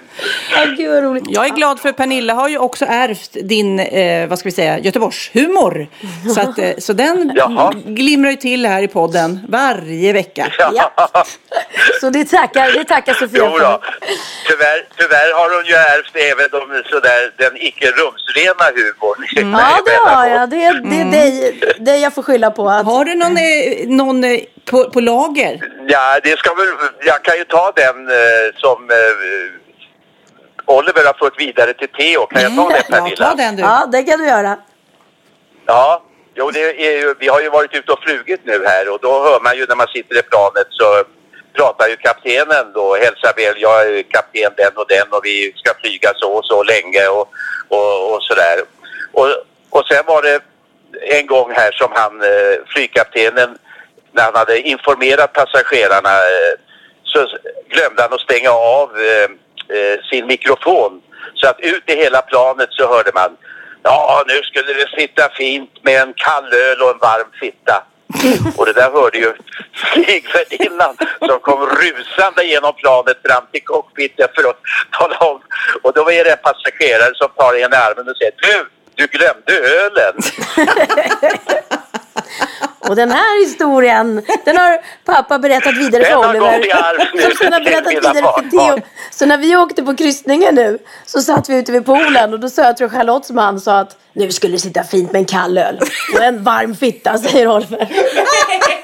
[0.55, 1.23] Ja, gud vad roligt.
[1.27, 4.79] Jag är glad för Pernilla har ju också ärvt din, eh, vad ska vi säga,
[4.79, 5.87] Göteborgshumor.
[6.35, 7.73] Så, att, eh, så den Jaha.
[7.85, 10.47] glimrar ju till här i podden varje vecka.
[10.57, 10.91] Ja.
[12.01, 13.59] Så det tackar, det tackar Sofia Jo för.
[13.59, 13.81] då.
[14.47, 19.25] Tyvärr, tyvärr har hon ju ärvt även de, sådär, den icke rumsrena humorn.
[19.59, 20.49] Ja, det har jag.
[20.49, 22.69] Det, det är dig, dig jag får skylla på.
[22.69, 25.59] Att, Har du någon, eh, någon eh, på, på lager?
[25.87, 26.67] Ja, det ska väl,
[27.05, 28.15] jag kan ju ta den eh,
[28.55, 32.25] som eh, Oliver har fått vidare till Theo.
[32.25, 33.29] Kan jag ta den Ja, Pernilla?
[33.29, 33.61] ta den du.
[33.61, 34.57] ja, det kan du göra.
[35.65, 36.03] Ja,
[36.35, 39.11] jo, det är ju, vi har ju varit ute och flugit nu här och då
[39.23, 41.03] hör man ju när man sitter i planet så
[41.57, 45.73] pratar ju kaptenen då, hälsar väl, jag är kapten den och den och vi ska
[45.81, 47.27] flyga så och så länge och,
[47.67, 48.57] och, och sådär.
[49.11, 49.27] Och,
[49.69, 50.39] och sen var det
[51.01, 53.57] en gång här som han, eh, flygkaptenen,
[54.11, 56.55] när han hade informerat passagerarna eh,
[57.03, 57.27] så
[57.69, 59.29] glömde han att stänga av eh,
[60.09, 61.01] sin mikrofon.
[61.35, 63.37] Så att ut i hela planet så hörde man
[63.83, 67.83] Ja, nu skulle det sitta fint med en kall öl och en varm fitta.
[68.57, 69.33] Och det där hörde ju
[69.73, 75.41] flygvärdinnan som kom rusande genom planet fram till cockpiten för att tala om.
[75.83, 78.69] Och då är det en passagerare som tar en i armen och säger Du,
[78.99, 80.15] du glömde ölen.
[82.79, 86.57] Och den här historien, den har pappa berättat vidare för Den har Oliver.
[86.57, 88.49] gått i arv nu Som sen har till berättat vidare för.
[88.75, 88.81] Theo.
[89.11, 92.49] Så när vi åkte på kryssningen nu så satt vi ute vid poolen och då
[92.49, 95.57] sa jag tror Charlottes man sa att nu skulle det sitta fint med en kall
[95.57, 95.79] öl
[96.13, 97.87] och en varm fitta säger Oliver.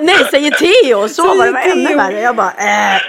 [0.00, 1.08] Nej, säger Theo.
[1.08, 2.20] Så var det var ännu värre.
[2.20, 3.00] Jag bara, äh.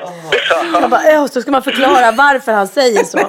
[0.81, 3.19] Jag bara, äh, så ska man förklara varför han säger så.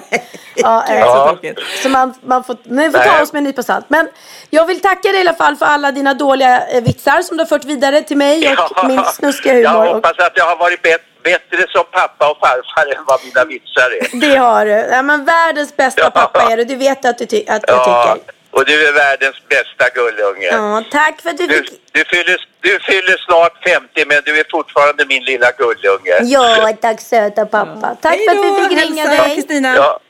[0.54, 0.98] Ja, äh.
[0.98, 1.37] Ja.
[1.82, 3.84] Så man, man får, nej, får ta oss med en nypa salt.
[3.88, 4.08] Men
[4.50, 7.48] jag vill tacka dig i alla fall för alla dina dåliga vitsar som du har
[7.48, 9.87] fört vidare till mig och min snuskiga humor.
[9.87, 13.44] Jag hoppas att jag har varit bet- bättre som pappa och farfar än vad mina
[13.44, 14.30] vitsar är.
[14.30, 14.70] det har du.
[14.70, 16.11] Ja, men världens bästa Ja.
[16.11, 16.64] pappa är du.
[16.64, 18.32] Du vet att, du ty- att jag Ja, tycker.
[18.59, 20.47] Och du är världens bästa gullunge.
[20.47, 21.81] Ja, tack för att du Du, fick...
[21.92, 26.16] du, fyller, du fyller snart 50 men du är fortfarande min lilla gullunge.
[26.23, 27.97] Ja, tack söta pappa.
[28.03, 29.35] Tack för att vi fick ringa Hälsa dig.
[29.35, 29.77] Kristina.
[29.77, 30.01] Ja,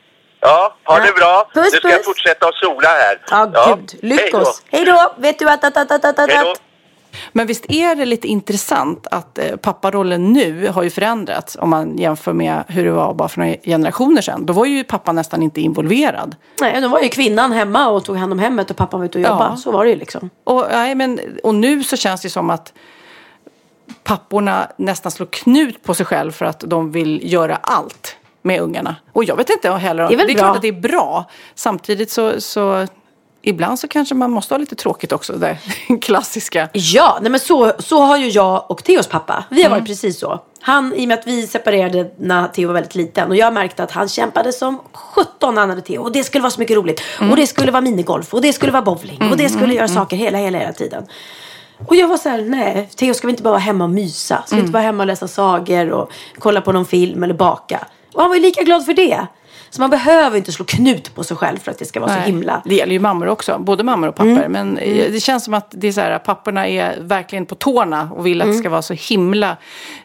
[0.41, 1.05] ja ha Ja.
[1.07, 1.51] det bra.
[1.55, 2.07] Puss, nu ska jag puss.
[2.07, 3.21] fortsätta att sola här.
[3.31, 3.91] Ja, gud.
[4.03, 4.63] Hej Lyckos.
[4.71, 4.77] då.
[4.77, 5.15] Hej då.
[5.19, 5.65] Vet du att...
[5.65, 6.61] att, att, att, att, att.
[7.33, 11.99] Men visst är det lite intressant att eh, papparollen nu har ju förändrats om man
[11.99, 14.47] jämför med hur det var bara för några generationer sedan.
[14.47, 16.37] Då var ju pappa nästan inte involverad.
[16.61, 19.19] Nej, då var ju kvinnan hemma och tog hand om hemmet och pappan var ute
[19.19, 19.51] och jobbade.
[19.51, 19.57] Ja.
[19.57, 20.31] Så var det ju liksom.
[20.45, 22.73] Och, nej, men, och nu så känns det som att
[24.05, 28.97] papporna nästan slår knut på sig själv för att de vill göra allt med ungarna.
[29.13, 30.09] Och jag vet inte heller.
[30.09, 30.45] Det är väl det är bra.
[30.45, 31.31] klart att det är bra.
[31.55, 32.87] Samtidigt så, så
[33.43, 35.33] ibland så kanske man måste ha lite tråkigt också.
[35.33, 35.59] Det
[36.03, 36.69] klassiska.
[36.73, 39.45] Ja, nej men så, så har ju jag och Theos pappa.
[39.51, 39.79] Vi har Mm.
[39.81, 40.41] varit precis så.
[40.61, 43.29] Han, i och med att vi separerade när Theo var väldigt liten.
[43.31, 46.03] Och jag märkte att han kämpade som 17 när han hade Theo.
[46.03, 47.03] Och det skulle vara så mycket roligt.
[47.21, 47.31] Mm.
[47.31, 48.35] Och det skulle vara minigolf.
[48.35, 49.31] Och det skulle vara bowling.
[49.31, 51.07] Och det skulle göra saker hela, hela, hela tiden.
[51.87, 54.43] Och jag var så här, nej, Theo ska vi inte bara vara hemma och mysa?
[54.47, 54.65] Ska vi Mm.
[54.67, 57.87] inte vara hemma och läsa sagor och kolla på någon film eller baka?
[58.15, 59.27] Och han var ju lika glad för det.
[59.71, 62.17] Så man behöver inte slå knut på sig själv för att det ska vara så
[62.17, 62.63] Nej, himla...
[62.65, 64.49] Det gäller ju mammor också, både mammor och pappor.
[64.49, 68.11] Men eh, det känns som att det är så här, papporna är verkligen på tårna
[68.15, 69.57] och vill att det ska vara så himla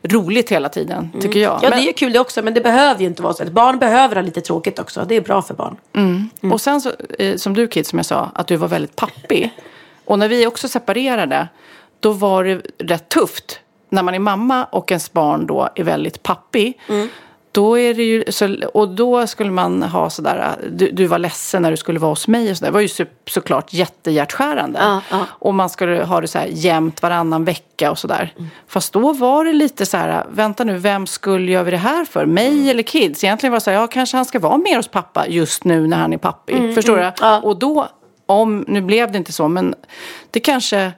[0.04, 1.60] roligt hela tiden, tycker jag.
[1.62, 3.46] Ja, Men- det är kul det också, men det behöver ju inte vara så.
[3.46, 5.06] Barn behöver ha lite tråkigt också.
[5.08, 5.78] Det är bra för barn.
[6.52, 9.54] Och sen så, eh, som du Kid, som jag sa, att du var väldigt pappig.
[10.06, 11.48] Och när vi också separerade,
[12.00, 13.60] då var det rätt tufft.
[13.90, 16.80] När man är mamma och ens barn då är väldigt pappig.
[17.54, 21.62] Då är det ju, så, och då skulle man ha sådär, du, du var ledsen
[21.62, 22.72] när du skulle vara hos mig och sådär.
[22.72, 24.80] Det var ju så, såklart jättehjärtskärande.
[24.82, 25.26] Ja, ja.
[25.30, 28.34] Och man skulle ha det så här jämnt varannan vecka och sådär.
[28.68, 32.26] Fast då var det lite så här, vänta nu, vem skulle vi det här för?
[32.26, 33.24] Mig eller kids?
[33.24, 35.88] Egentligen var det så här, ja kanske han ska vara mer hos pappa just nu
[35.88, 36.76] när han är pappig.
[36.76, 37.12] Förstår du?
[37.20, 37.40] ja.
[37.40, 37.88] Och då,
[38.26, 39.76] om, nu blev det inte så, men
[40.32, 40.92] det kanske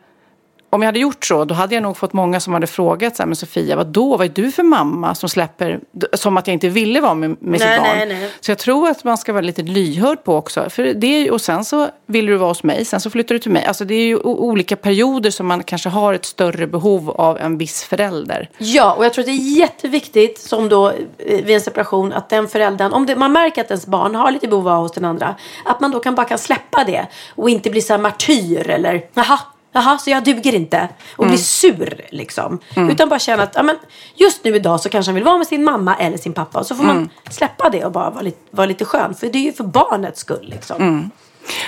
[0.76, 3.24] om jag hade gjort så, då hade jag nog fått många som hade frågat så
[3.24, 4.18] här, men Sofia, vad då?
[4.18, 5.80] Vad är du för mamma som släpper,
[6.14, 7.98] som att jag inte ville vara med, med Nej, sitt barn?
[7.98, 8.32] nej, nej.
[8.40, 10.70] Så jag tror att man ska vara lite lyhörd på också.
[10.70, 13.52] För det och sen så vill du vara hos mig, sen så flyttar du till
[13.52, 13.66] mig.
[13.66, 17.58] Alltså det är ju olika perioder som man kanske har ett större behov av en
[17.58, 18.50] viss förälder.
[18.58, 22.30] Ja, och jag tror att det är jätteviktigt som då eh, vid en separation att
[22.30, 25.06] den föräldern, om det, man märker att ens barn har lite behov av hos den
[25.06, 25.36] andra,
[25.66, 29.06] att man då kan bara kan släppa det och inte bli så här martyr eller
[29.14, 29.40] jaha,
[29.76, 32.60] jaha, så jag duger inte och bli sur liksom.
[32.76, 33.78] Utan bara känna att ja, men
[34.16, 36.66] just nu idag så kanske han vill vara med sin mamma eller sin pappa och
[36.66, 39.16] så får man släppa det och bara vara lite, vara lite skön.
[39.16, 41.12] För det är ju för barnets skull liksom.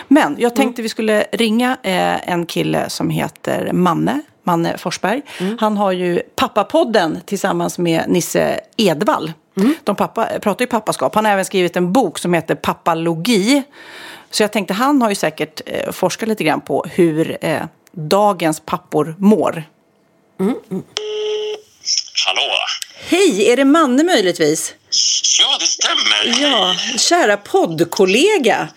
[0.07, 4.21] Men jag tänkte vi skulle ringa eh, en kille som heter Manne.
[4.43, 5.21] Manne Forsberg.
[5.59, 9.33] Han har ju Pappapodden tillsammans med Nisse Edvall.
[9.83, 11.15] De pappa, pratar ju pappaskap.
[11.15, 13.63] Han har även skrivit en bok som heter Pappalogi.
[14.31, 18.59] Så jag tänkte, han har ju säkert eh, forskat lite grann på hur eh, dagens
[18.59, 19.63] pappor mår.
[22.25, 22.51] Hallå?
[23.09, 24.73] Hej, är det Manne möjligtvis?
[25.39, 26.41] Ja, det stämmer.
[26.41, 28.67] Ja, kära poddkollega.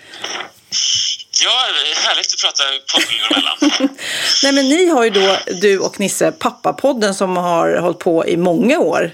[1.42, 3.88] Ja, härligt att prata poddkollegor emellan.
[4.42, 8.36] Nej, men ni har ju då, du och Nisse, Pappapodden som har hållit på i
[8.36, 9.12] många år.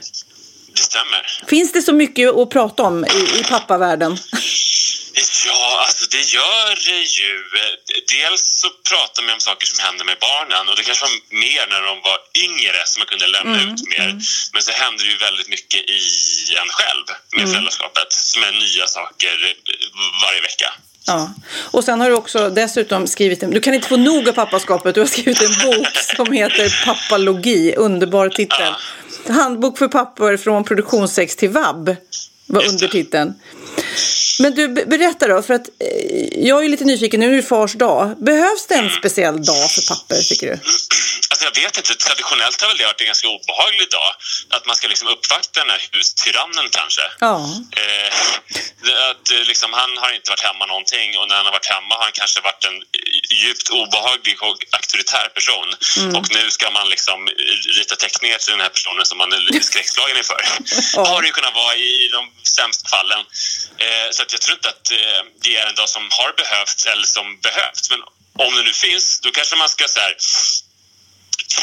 [0.74, 1.46] Det stämmer.
[1.48, 4.18] Finns det så mycket att prata om i, i pappavärlden?
[5.46, 7.32] Ja, alltså det gör det ju.
[8.16, 11.64] Dels så pratar man om saker som händer med barnen och det kanske var mer
[11.72, 14.08] när de var yngre som man kunde lämna ut mer.
[14.52, 16.02] Men så händer det ju väldigt mycket i
[16.62, 19.34] en själv med föräldraskapet som är nya saker
[20.24, 20.68] varje vecka.
[21.06, 21.30] Ja.
[21.74, 24.94] Och sen har du också dessutom skrivit en, du kan inte få nog av pappaskapet,
[24.94, 28.72] du har skrivit en bok som heter Pappalogi, underbar titel.
[29.28, 31.96] Handbok för pappor från produktionssex till vab
[32.46, 33.32] var Just det.
[34.42, 37.42] Men du, be- berätta då, för att eh, jag är lite nyfiken, nu är det
[37.42, 38.24] fars dag.
[38.30, 40.52] Behövs det en speciell dag för pappor, tycker du?
[41.30, 44.10] Alltså jag vet inte, traditionellt har väl det varit en ganska obehaglig dag.
[44.56, 47.04] Att man ska liksom uppvakta den här hustyrannen kanske.
[47.20, 47.34] Ja.
[47.82, 48.10] Eh,
[49.10, 51.92] att eh, liksom, han har inte varit hemma någonting och när han har varit hemma
[51.98, 52.76] har han kanske varit en
[53.44, 55.68] djupt obehaglig och auktoritär person.
[56.16, 57.32] Och nu ska man liksom eh,
[57.78, 60.40] rita teckningar till den här personen som man är lite skräckslagen inför.
[60.96, 61.04] Ja.
[61.10, 62.22] har det ju kunnat vara i de
[62.56, 63.22] sämsta fallen.
[63.86, 66.86] Eh, så att jag tror inte att eh, det är en dag som har behövts
[66.86, 67.90] eller som behövts.
[67.90, 68.00] Men
[68.44, 70.14] om det nu finns, då kanske man ska så här,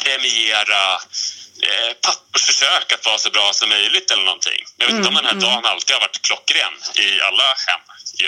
[0.04, 0.84] premiera
[1.68, 4.62] eh, pappors försök att vara så bra som möjligt eller någonting.
[4.78, 7.82] Jag vet inte om den här dagen alltid har varit klockren i alla hem.
[8.14, 8.28] Ju.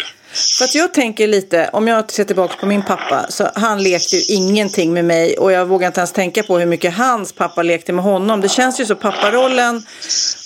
[0.58, 4.16] För att jag tänker lite, om jag ser tillbaka på min pappa, så han lekte
[4.16, 7.64] ju ingenting med mig och jag vågar inte ens tänka på hur mycket hans pappa
[7.64, 8.42] lekte med honom.
[8.42, 9.86] Det känns ju så, papparollen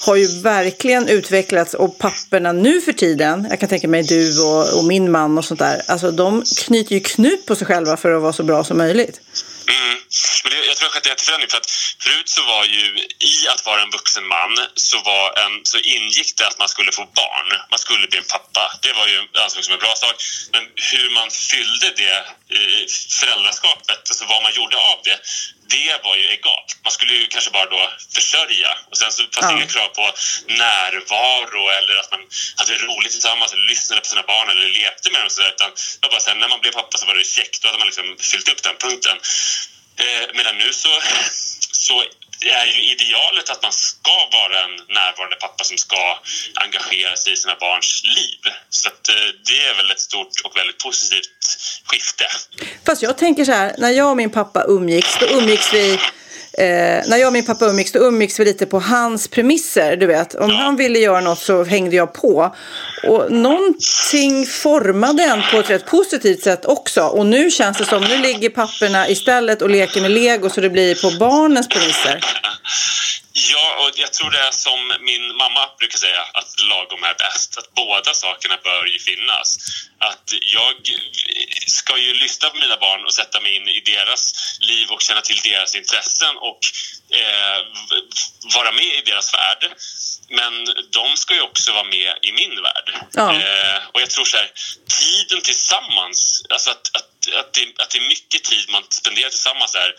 [0.05, 4.77] har ju verkligen utvecklats och papperna nu för tiden, jag kan tänka mig du och,
[4.77, 8.11] och min man och sånt där, alltså de knyter ju knut på sig själva för
[8.11, 9.21] att vara så bra som möjligt.
[9.69, 9.97] Mm.
[10.43, 11.71] Men det, jag tror att det skett en jätteförändring för att
[12.03, 12.85] förut så var ju
[13.33, 16.91] i att vara en vuxen man så, var en, så ingick det att man skulle
[16.91, 17.49] få barn.
[17.69, 18.63] Man skulle bli en pappa.
[18.81, 20.15] Det var ju ansågs som en bra sak.
[20.53, 22.17] Men hur man fyllde det
[22.55, 22.83] eh,
[23.19, 25.17] föräldraskapet, alltså vad man gjorde av det,
[25.75, 26.69] det var ju egalt.
[26.83, 27.81] Man skulle ju kanske bara då
[28.15, 29.57] försörja och sen så fanns det Ja.
[29.57, 30.05] inga krav på
[30.47, 32.23] närvaro eller att man
[32.59, 35.51] hade roligt tillsammans eller lyssnade på sina barn eller lekte med dem sådär.
[35.55, 37.61] Utan det var bara så här, när man blev pappa så var det käckt.
[37.61, 39.17] Då hade man liksom fyllt upp den punkten.
[40.03, 40.89] Eh, medan nu så,
[41.71, 41.95] så
[42.41, 46.19] det är ju idealet att man ska vara en närvarande pappa som ska
[46.55, 48.41] engagera sig i sina barns liv.
[48.69, 49.15] Så att, eh,
[49.47, 51.29] det är väl ett stort och väldigt positivt
[51.85, 52.25] skifte.
[52.85, 55.99] Fast jag tänker så här, när jag och min pappa umgicks, då umgicks vi
[56.59, 59.95] Eh, när jag och min pappa umgicks, då umgicks vi lite på hans premisser.
[59.95, 60.35] Du vet.
[60.35, 62.55] Om han ville göra något så hängde jag på.
[63.07, 67.01] Och någonting formade en på ett rätt positivt sätt också.
[67.01, 70.69] Och nu känns det som, nu ligger papperna istället och leker med lego så det
[70.69, 72.19] blir på barnens premisser.
[73.47, 77.57] Ja, och jag tror det är som min mamma brukar säga, att lagom är bäst.
[77.57, 79.57] Att båda sakerna bör ju finnas.
[79.99, 80.75] Att jag
[81.67, 85.21] ska ju lyssna på mina barn och sätta mig in i deras liv och känna
[85.21, 86.59] till deras intressen och
[87.19, 87.59] eh,
[88.55, 89.71] vara med i deras värld.
[90.29, 92.87] Men de ska ju också vara med i min värld.
[93.13, 93.33] Ja.
[93.33, 94.51] Eh, och jag tror så här,
[94.99, 97.08] tiden tillsammans, alltså att, att,
[97.39, 99.95] att, det, att det är mycket tid man spenderar tillsammans är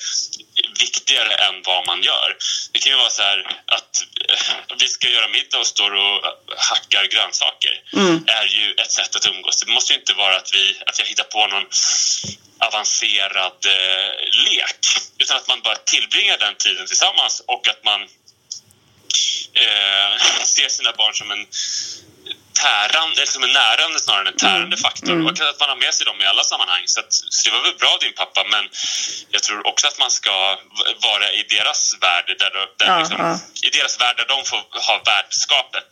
[0.80, 2.37] viktigare än vad man gör.
[2.72, 3.92] Det kan ju vara så här att
[4.28, 6.18] eh, vi ska göra middag och står och
[6.56, 7.83] hackar grönsaker.
[8.26, 9.61] är ju ett sätt att umgås.
[9.61, 11.66] Det måste ju inte vara att, vi, att jag hittar på någon
[12.59, 14.11] avancerad eh,
[14.46, 14.83] lek.
[15.18, 18.00] Utan att man bara tillbringar den tiden tillsammans och att man
[19.55, 21.47] eh, ser sina barn som en
[22.65, 25.17] tärande, eller som en närande snarare än en tärande faktor.
[25.27, 26.83] Och att man har med sig dem i alla sammanhang.
[26.87, 28.65] Så, att, så det var väl bra din pappa, men
[29.35, 30.35] jag tror också att man ska
[31.09, 33.33] vara i deras värld, där, där Ja, liksom, ja.
[33.67, 35.89] i deras värld där de får ha värdskapet.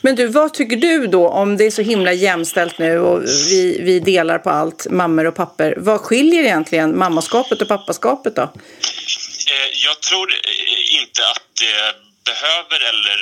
[0.00, 3.80] Men du, vad tycker du då om det är så himla jämställt nu och vi,
[3.82, 5.74] vi delar på allt, mammor och papper.
[5.76, 8.42] Vad skiljer egentligen mammaskapet och pappaskapet då?
[8.42, 8.48] Eh,
[9.86, 10.34] jag tror
[11.00, 13.18] inte att det behöver eller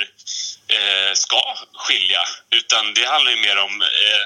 [0.75, 1.43] eh, ska
[1.73, 2.23] skilja.
[2.59, 4.23] Utan det handlar ju mer om eh,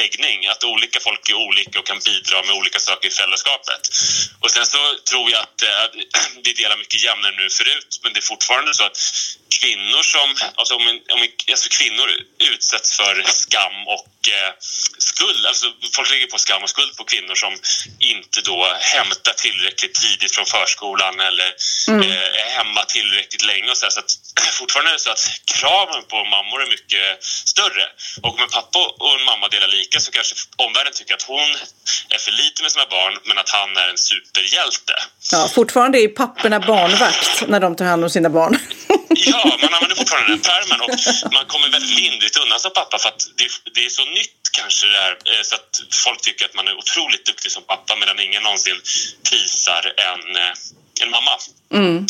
[0.00, 0.46] läggning.
[0.48, 3.82] Att olika folk är olika och kan bidra med olika saker i föräldraskapet.
[4.40, 5.84] Och sen så tror jag att eh,
[6.44, 8.98] vi delar mycket jämnare nu än förut men det är fortfarande så att
[9.60, 12.08] kvinnor som, alltså om, en, om en, alltså kvinnor
[12.52, 14.06] utsätts för skam och
[14.36, 14.52] eh,
[14.98, 15.66] skuld, alltså
[15.96, 17.52] folk lägger på skam och skuld på kvinnor som
[17.98, 18.58] inte då
[18.94, 21.48] hämtar tillräckligt tidigt från förskolan eller
[21.88, 24.12] eh, är hemma tillräckligt länge och så, här, så att
[24.60, 25.24] fortfarande är det så att
[25.54, 27.84] kraven på mammor är mycket större
[28.22, 31.50] och om en pappa och en mamma delar lika så kanske omvärlden tycker att hon
[32.14, 34.94] är för lite med sina barn men att han är en superhjälte.
[35.32, 38.58] Ja, fortfarande är papporna barnvakt när de tar hand om sina barn.
[39.10, 40.90] Ja, man använder fortfarande den termen och
[41.32, 44.04] man kommer väldigt lindrigt undan som pappa för att det, det är så
[44.60, 45.70] kanske det här eh, så att
[46.04, 48.78] folk tycker att man är otroligt duktig som pappa medan ingen någonsin
[49.28, 50.54] prisar en, eh,
[51.02, 51.34] en mamma.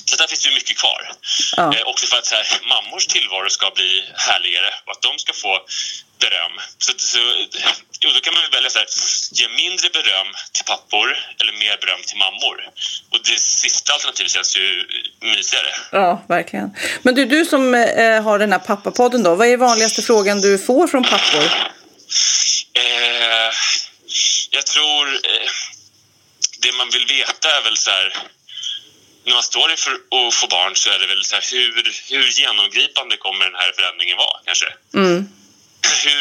[0.09, 1.01] Så där finns det mycket kvar.
[1.57, 1.65] Ja.
[1.75, 3.91] Eh, också för att här, mammors tillvaro ska bli
[4.29, 5.53] härligare och att de ska få
[6.23, 6.55] beröm.
[6.85, 7.19] Så, så,
[8.03, 8.89] jo, då kan man välja så här,
[9.39, 11.07] ge mindre beröm till pappor
[11.39, 12.57] eller mer beröm till mammor.
[13.13, 14.67] Och det sista alternativet känns ju
[15.33, 15.73] mysigare.
[15.93, 16.69] Ja, verkligen.
[17.03, 17.63] Men du, du som
[18.27, 21.47] har den här pappapodden då, vad är vanligaste frågan du får från pappor?
[22.75, 23.53] Eh,
[24.51, 25.51] jag tror eh,
[26.59, 28.17] det man vill veta är väl så här
[29.25, 32.29] när man står inför att få barn så är det väl så här hur, hur
[32.41, 34.67] genomgripande kommer den här förändringen vara kanske?
[34.95, 35.29] Mm.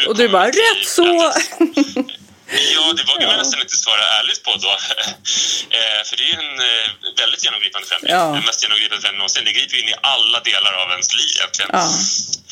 [0.06, 1.32] Och du bara, rätt så!
[2.74, 4.72] Ja, det vågar man nästan inte svara ärligt på då.
[5.76, 6.86] eh, för det är ju en eh,
[7.22, 8.12] väldigt genomgripande förändring.
[8.12, 8.24] Ja.
[8.38, 9.44] Den mest genomgripande förändringen någonsin.
[9.48, 11.70] Det griper in i alla delar av ens liv egentligen.
[11.72, 11.84] Ja.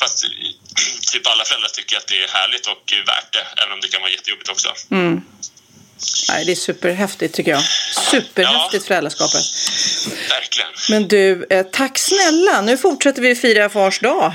[0.01, 0.17] Fast
[1.11, 4.01] typ alla föräldrar tycker att det är härligt och värt det, även om det kan
[4.01, 4.69] vara jättejobbigt också.
[6.29, 7.63] Nej, det är superhäftigt tycker jag.
[8.11, 9.45] Superhäftigt föräldraskapet.
[10.29, 10.71] Verkligen.
[10.89, 12.61] Men du, eh, tack snälla.
[12.61, 14.33] Nu fortsätter vi fira fars dag.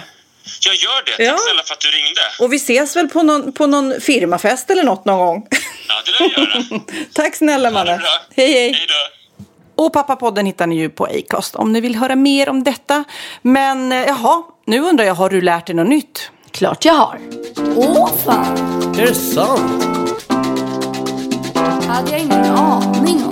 [0.67, 1.11] Jag gör det.
[1.11, 1.37] Tack Ja.
[1.47, 2.21] snälla för att du ringde.
[2.41, 5.47] Och vi ses väl på någon, på någon firmafest eller något någon gång.
[5.89, 6.81] Ja, det lär vi göra.
[7.15, 7.91] tack snälla Manne.
[8.37, 8.73] Hej hej.
[8.73, 8.87] Hej.
[9.75, 13.05] Och Pappapodden hittar ni ju på Acast om ni vill höra mer om detta.
[13.43, 16.31] Men eh, jaha, nu undrar jag, har du lärt dig något nytt?
[16.51, 17.21] Klart jag har.
[17.77, 18.57] Åh fan,
[18.99, 19.83] Är det sant?
[21.89, 23.32] hade jag ingen aning om.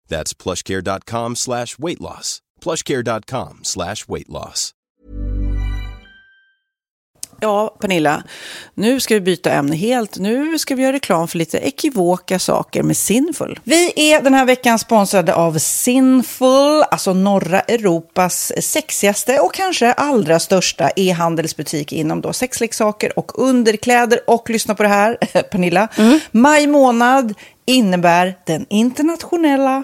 [0.11, 2.41] That's plushcare.com slash weight loss.
[2.63, 4.73] plushcare.com slash weight loss.
[7.43, 8.23] Ja, Pernilla,
[8.73, 10.17] nu ska vi byta ämne helt.
[10.17, 13.59] Nu ska vi göra reklam för lite ekivoka saker med Sinful.
[13.63, 20.39] Vi är den här veckan sponsrade av Sinful, alltså norra Europas sexigaste och kanske allra
[20.39, 24.19] största e-handelsbutik inom då sexleksaker och underkläder.
[24.27, 25.13] Och lyssna på det här,
[25.51, 25.87] Pernilla.
[26.31, 27.33] Maj månad
[27.65, 29.83] innebär den internationella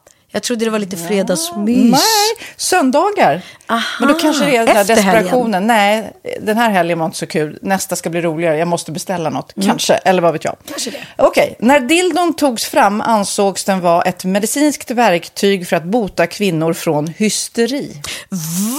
[0.33, 1.91] Jag trodde det var lite fredagsmys.
[1.91, 3.41] Nej, söndagar.
[3.67, 5.23] Aha, Men då kanske det är den där efter helgen.
[5.23, 5.67] desperationen.
[5.67, 7.59] Nej, den här helgen var inte så kul.
[7.61, 8.57] Nästa ska bli roligare.
[8.57, 9.53] Jag måste beställa något.
[9.65, 10.53] Kanske, eller vad vet jag.
[10.53, 10.63] Mm.
[10.67, 10.97] Kanske det.
[11.17, 16.73] Okej, när dildon togs fram ansågs den vara ett medicinskt verktyg för att bota kvinnor
[16.73, 18.01] från hysteri.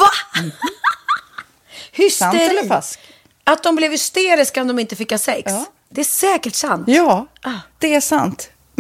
[0.01, 0.43] Va?
[1.93, 2.11] Hysteri?
[2.11, 3.01] Sant eller falskt?
[3.45, 5.53] Att de blev hysteriska om de inte fick ha sex.
[5.89, 6.85] Det är säkert sant.
[6.89, 7.51] Ja, Ah.
[7.79, 8.51] det är sant.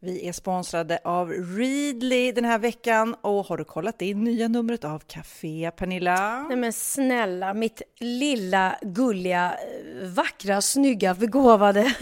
[0.00, 4.84] Vi är sponsrade av Readly den här veckan och har du kollat in nya numret
[4.84, 6.42] av Café Pernilla?
[6.48, 11.94] Nej men snälla, mitt lilla gulliga, eh, vackra, snygga, begåvade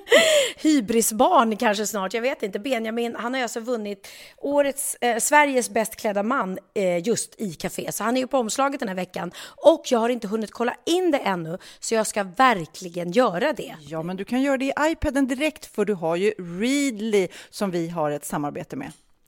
[0.56, 2.58] hybrisbarn kanske snart, jag vet inte.
[2.58, 7.92] Benjamin, han har alltså vunnit årets, eh, Sveriges bäst klädda man eh, just i Café.
[7.92, 9.32] Så han är ju på omslaget den här veckan.
[9.56, 13.74] Och jag har inte hunnit kolla in det ännu, så jag ska verkligen göra det.
[13.80, 17.70] Ja, men du kan göra det i iPaden direkt för du har ju Readly som
[17.70, 18.92] vi har ett samarbete med.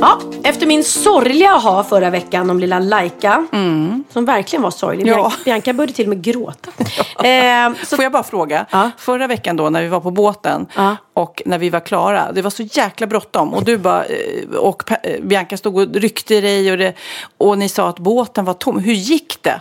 [0.00, 3.46] Ja, efter min sorgliga ha förra veckan om lilla Laika,
[4.12, 5.06] som verkligen var sorglig.
[5.06, 5.32] Ja.
[5.44, 6.70] Bianca, började till och med gråta.
[7.28, 8.66] eh, så, Får jag bara fråga,
[8.98, 10.66] förra veckan då när vi var på båten
[11.14, 14.92] och när vi var klara, det var så jäkla bråttom och du bara, eh, och
[14.92, 16.94] eh, Bianca stod och ryckte i dig och, det,
[17.38, 18.78] och ni sa att båten var tom.
[18.78, 19.60] Hur gick det?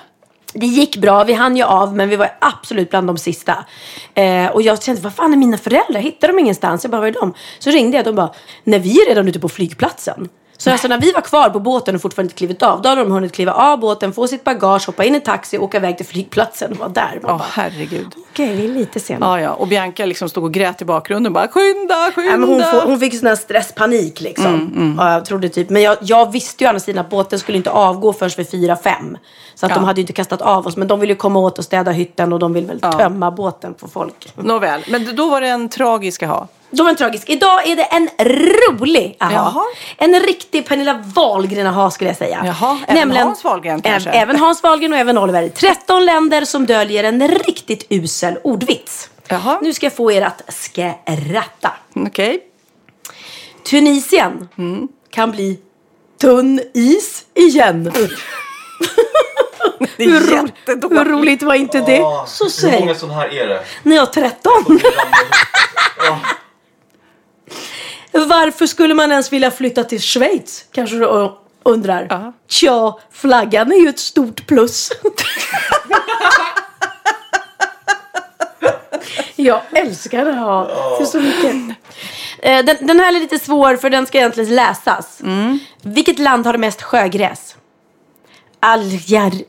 [0.54, 3.66] Det gick bra, vi hann ju av, men vi var absolut bland de sista.
[4.14, 6.02] Eh, och jag kände, vad fan är mina föräldrar?
[6.02, 6.84] Hittar de ingenstans?
[6.84, 7.34] Jag bara, var är de?
[7.60, 8.34] Så ringde jag, de bara,
[8.64, 10.30] nej vi är redan ute på flygplatsen.
[10.62, 13.01] Så alltså när vi var kvar på båten och fortfarande inte klivit av, då hade
[13.01, 15.97] de hunnit kliva av båten, få sitt bagage, hoppa in i taxi och åka iväg
[15.97, 17.20] till flygplatsen och vara där.
[17.22, 18.07] Man Ja, bara, herregud.
[18.32, 19.26] Okej, vi är lite sena.
[19.26, 19.51] Ja, ja.
[19.53, 22.32] Och Bianca liksom stod och grät i bakgrunden bara skynda, skynda.
[22.32, 24.95] Ja, men hon, får, hon fick sån här stresspanik liksom.
[24.99, 25.70] Ja, jag trodde typ.
[25.70, 28.49] Men jag, jag visste ju å andra sidan att båten skulle inte avgå förrän vid
[28.51, 29.18] fyra fem.
[29.55, 29.76] Så att Ja.
[29.76, 30.78] de hade ju inte kastat av oss.
[30.78, 33.74] Men de ville ju komma åt och städa hytten och de vill väl tömma båten
[33.74, 34.34] på folk.
[34.36, 36.47] Nåväl, men då var det en tragisk ha.
[36.72, 37.30] Då var den tragisk.
[37.30, 39.32] Idag är det en rolig aha.
[39.34, 39.63] Jaha.
[39.97, 42.41] En riktig Pernilla Wahlgren aha skulle jag säga.
[42.45, 44.09] Jaha, även Hans Wahlgren kanske?
[44.09, 45.49] Även Hans Wahlgren och även Oliver.
[45.49, 49.09] 13 länder som döljer en riktigt usel ordvits.
[49.28, 49.59] Jaha.
[49.61, 51.72] Nu ska jag få er att skratta.
[51.95, 52.39] Okej.
[53.70, 54.88] Tunisien Mm.
[55.09, 55.59] kan bli
[56.22, 57.84] tunn is igen.
[59.97, 60.99] Det är hur, ro- jättedåligt.
[60.99, 61.99] hur roligt var inte det?
[62.01, 63.63] Ah, Så Hur många sådana här är det?
[63.84, 64.51] Ni har 13.
[68.26, 70.65] Varför skulle man ens vilja flytta till Schweiz?
[70.72, 71.32] Kanske du uh,
[71.63, 72.07] undrar.
[72.09, 72.34] Ja.
[72.47, 74.89] Tja, flaggan är ju ett stort plus.
[79.36, 80.67] Jag älskar det här.
[80.97, 81.55] Det är så mycket.
[82.41, 85.22] Eh, Den, den här är lite svår för den ska egentligen läsas.
[85.82, 87.55] Vilket land har det mest sjögräs?
[88.59, 89.32] Alger...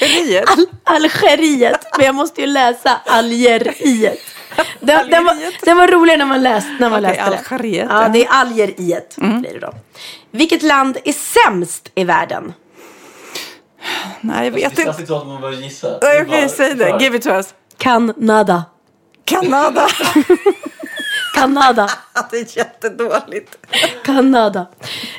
[0.00, 0.48] Geniet.
[0.50, 1.86] Al Algeriet.
[1.96, 4.18] Men jag måste ju läsa Algeriet.
[4.80, 7.54] Den, den, var, den var roligare när man, läst, när man Okej, läste det.
[7.54, 8.08] Algeriet, Ja, ja.
[8.08, 9.16] det är Algeriet.
[9.16, 9.72] Blir det då.
[10.30, 12.52] Vilket land är sämst i världen?
[14.20, 14.90] Nej, jag Det vet inte.
[14.90, 15.88] att man behöver gissa.
[15.98, 16.98] Det Okej, bara- säg det.
[17.00, 17.54] Give it to us.
[17.76, 18.64] Kanada.
[19.24, 19.86] Kanada.
[21.34, 21.88] Kanada.
[22.30, 23.56] det är jättedåligt.
[24.04, 24.66] Kanada.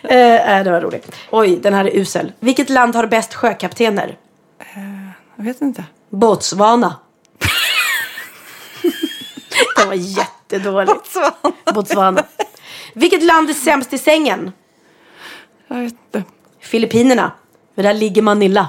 [0.04, 1.16] Eh, det var roligt.
[1.32, 2.32] Oj, den här är usel.
[2.40, 4.18] Vilket land har bäst sjökaptener?
[5.36, 5.84] Jag vet inte.
[6.10, 6.96] Botswana.
[9.78, 10.94] Det var jättedåligt.
[10.94, 11.34] Botswana.
[11.74, 12.24] Botswana.
[12.94, 14.52] Vilket land är sämst i sängen?
[15.68, 16.24] Jag vet inte.
[16.60, 17.32] Filippinerna.
[17.76, 18.68] För där ligger Manila.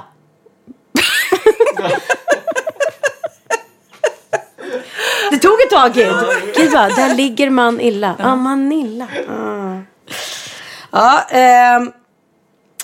[5.31, 6.13] Det tog ett tag Kid.
[6.55, 8.15] Kid bara, där ligger man illa.
[8.19, 9.07] Ja, Manila.
[9.29, 9.77] Ah.
[10.91, 11.91] Ja, ehm,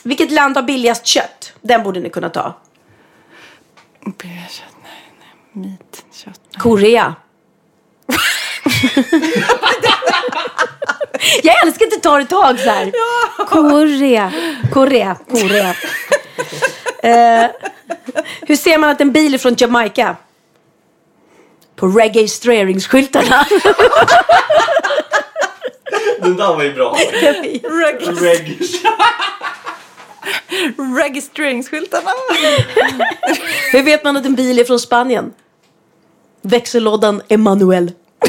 [0.04, 1.54] vilket land har billigast kött?
[1.62, 2.54] Den borde ni kunna ta.
[4.06, 5.68] B-kött, nej, nej.
[5.70, 6.42] Meat, kött.
[6.58, 7.16] Korea.
[11.44, 12.92] Jag älskar att det tar ett tag så här.
[13.48, 14.34] Korea,
[14.74, 15.76] Korea, Korea.
[17.04, 17.46] Eh,
[18.42, 20.16] hur ser man att en bil är från Jamaica?
[21.76, 23.46] På registreringsskyltarna.
[26.22, 26.98] Den där var ju bra.
[27.22, 27.62] Reg.
[30.98, 32.12] Registreringsskyltarna.
[33.72, 35.34] Hur vet man att en bil är från Spanien?
[36.42, 37.92] Växellådan Emanuel.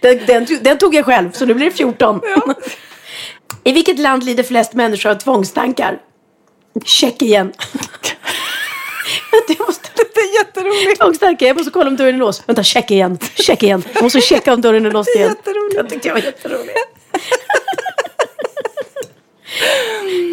[0.00, 2.20] den, den, den tog jag själv, så nu blir det 14.
[3.64, 5.98] I vilket land lider flest människor av tvångstankar?
[6.84, 7.52] Tjeckien.
[9.48, 9.88] jag måste...
[10.14, 11.00] Det är jätteroligt.
[11.00, 12.42] Tvångstankar, jag måste kolla om dörren är låst.
[12.46, 13.18] Vänta, check igen.
[13.34, 13.82] Check igen.
[13.94, 15.28] Jag måste checka om dörren är låst igen.
[15.28, 15.76] Jätteroligt.
[15.76, 16.78] Jag tyckte det var jätteroligt.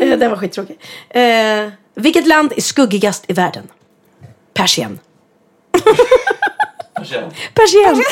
[0.02, 0.80] Eh, Den var skittråkig.
[1.10, 3.68] Eh, vilket land är skuggigast i världen?
[4.54, 5.00] Persien.
[7.54, 8.04] Persien.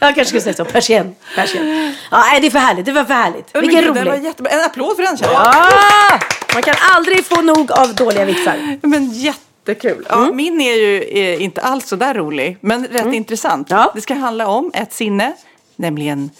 [0.00, 0.64] Jag kanske skulle säga så.
[0.64, 1.14] Persien.
[1.36, 1.94] Persien.
[2.10, 2.86] Ja, nej, det är för härligt.
[2.86, 3.50] Det var för härligt.
[3.54, 4.24] Vilken gud, den var rolig.
[4.24, 4.52] jättebra.
[4.52, 5.42] En applåd för den känner jag.
[5.46, 6.20] Ah!
[6.54, 8.78] Man kan aldrig få nog av dåliga vitsar.
[8.86, 10.06] Men jättekul.
[10.08, 13.70] Ja, Min är ju eh, inte alls så där rolig, men rätt intressant.
[13.70, 13.92] Ja.
[13.94, 15.32] Det ska handla om ett sinne,
[15.76, 16.30] nämligen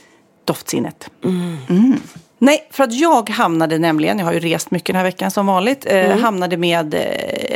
[0.44, 1.10] doftsinnet.
[1.24, 2.00] Mm.
[2.38, 5.46] Nej, för att jag hamnade nämligen, jag har ju rest mycket den här veckan som
[5.46, 7.00] vanligt, eh, hamnade med eh,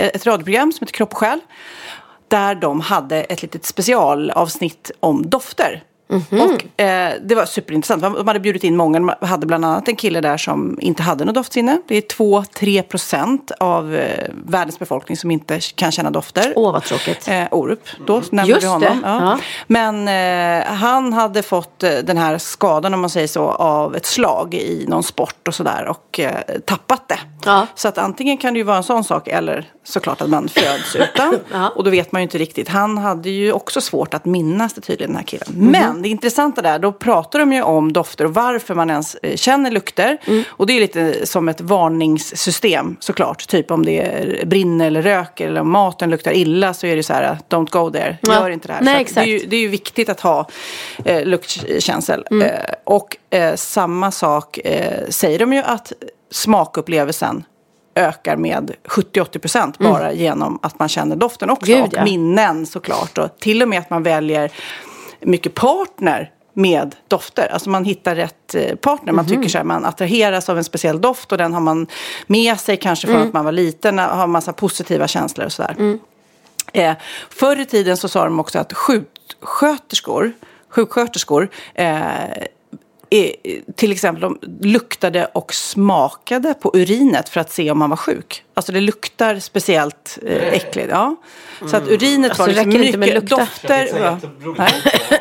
[0.07, 1.41] ett radioprogram som heter Kropp och själ.
[2.28, 5.84] Där de hade ett litet specialavsnitt om dofter.
[6.08, 8.02] Och eh, det var superintressant.
[8.02, 8.98] De hade bjudit in många.
[8.98, 11.80] De hade bland annat en kille där som inte hade något doftsinne.
[11.88, 16.52] Det är 2-3 procent av eh, världens befolkning som inte kan känna dofter.
[16.56, 17.28] Åh, vad tråkigt.
[17.28, 19.00] Eh, Orup, då nämnde Just vi honom.
[19.04, 19.20] Ja.
[19.20, 19.38] ja.
[19.66, 24.06] Men eh, han hade fått eh, den här skadan, om man säger så, av ett
[24.06, 27.18] slag i någon sport och sådär och eh, tappat det.
[27.44, 27.66] Ja.
[27.74, 30.97] Så att antingen kan det ju vara en sån sak eller såklart att man föds
[30.97, 31.39] utan.
[31.53, 31.68] Ja.
[31.68, 32.68] Och då vet man ju inte riktigt.
[32.68, 35.49] Han hade ju också svårt att minnas det tydligen, den här killen.
[35.49, 35.70] Mhm.
[35.70, 39.36] Men det intressanta där, då pratar de ju om dofter och varför man ens eh,
[39.36, 40.18] känner lukter.
[40.24, 40.45] Mm.
[40.49, 43.47] Och det är lite som ett varningssystem såklart.
[43.49, 47.12] Typ om det brinner eller röker eller om maten luktar illa så är det så
[47.12, 48.34] här, don't go there, Ja.
[48.34, 48.82] gör inte det här.
[48.82, 50.49] Nej, det, är ju, det är ju viktigt att ha
[51.05, 52.26] eh, luktkänsel.
[52.30, 52.49] Mm.
[52.49, 55.93] Eh, och eh, samma sak eh, säger de ju att
[56.30, 57.45] smakupplevelsen
[57.99, 61.72] ökar med 70-80 procent bara genom att man känner doften också.
[61.72, 61.82] Mm.
[61.84, 62.05] Gud, och ja.
[62.05, 63.18] minnen såklart.
[63.18, 64.53] Och till och med att man väljer
[65.20, 67.49] mycket partner med dofter.
[67.53, 69.12] Alltså man hittar rätt eh, partner.
[69.12, 69.34] Man Mhm.
[69.36, 71.86] tycker så här, man attraheras av en speciell doft och den har man
[72.26, 73.28] med sig kanske från Mm.
[73.28, 73.99] att man var liten.
[73.99, 75.99] Har massa positiva känslor och sådär.
[76.72, 76.92] Eh,
[77.30, 80.32] förr i tiden så sa de också att sjuksköterskor,
[80.68, 81.99] sjuksköterskor eh,
[83.76, 84.38] till exempel de
[84.68, 88.42] luktade och smakade på urinet för att se om man var sjuk.
[88.54, 90.88] Alltså det luktar speciellt eh, äckligt.
[90.90, 91.16] Ja.
[91.70, 93.36] Så att urinet Alltså, var liksom inte med mycket lukta.
[93.36, 93.88] dofter.
[94.00, 94.18] Ja.
[94.59, 94.72] Nej.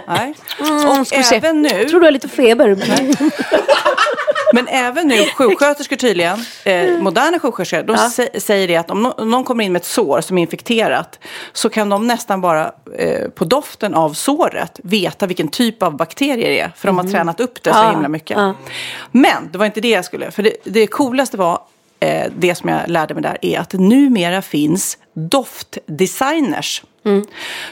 [0.07, 0.33] Nej.
[0.59, 2.75] Mm, Och även nu Jag tror du har lite feber.
[4.53, 9.13] Men även nu sjuksköterskor tydligen, eh, moderna sjuksköterskor, de sä- säger det att om, no-
[9.21, 11.19] om någon kommer in med ett sår som är infekterat
[11.53, 16.49] så kan de nästan bara eh, på doften av såret veta vilken typ av bakterier
[16.49, 16.71] det är.
[16.75, 18.37] För de har tränat upp det så Ja, himla mycket.
[18.37, 18.53] ja.
[19.11, 21.61] Men det var inte det jag skulle, för det, det coolaste var
[21.99, 26.83] eh, det som jag lärde mig där är att numera finns doftdesigners.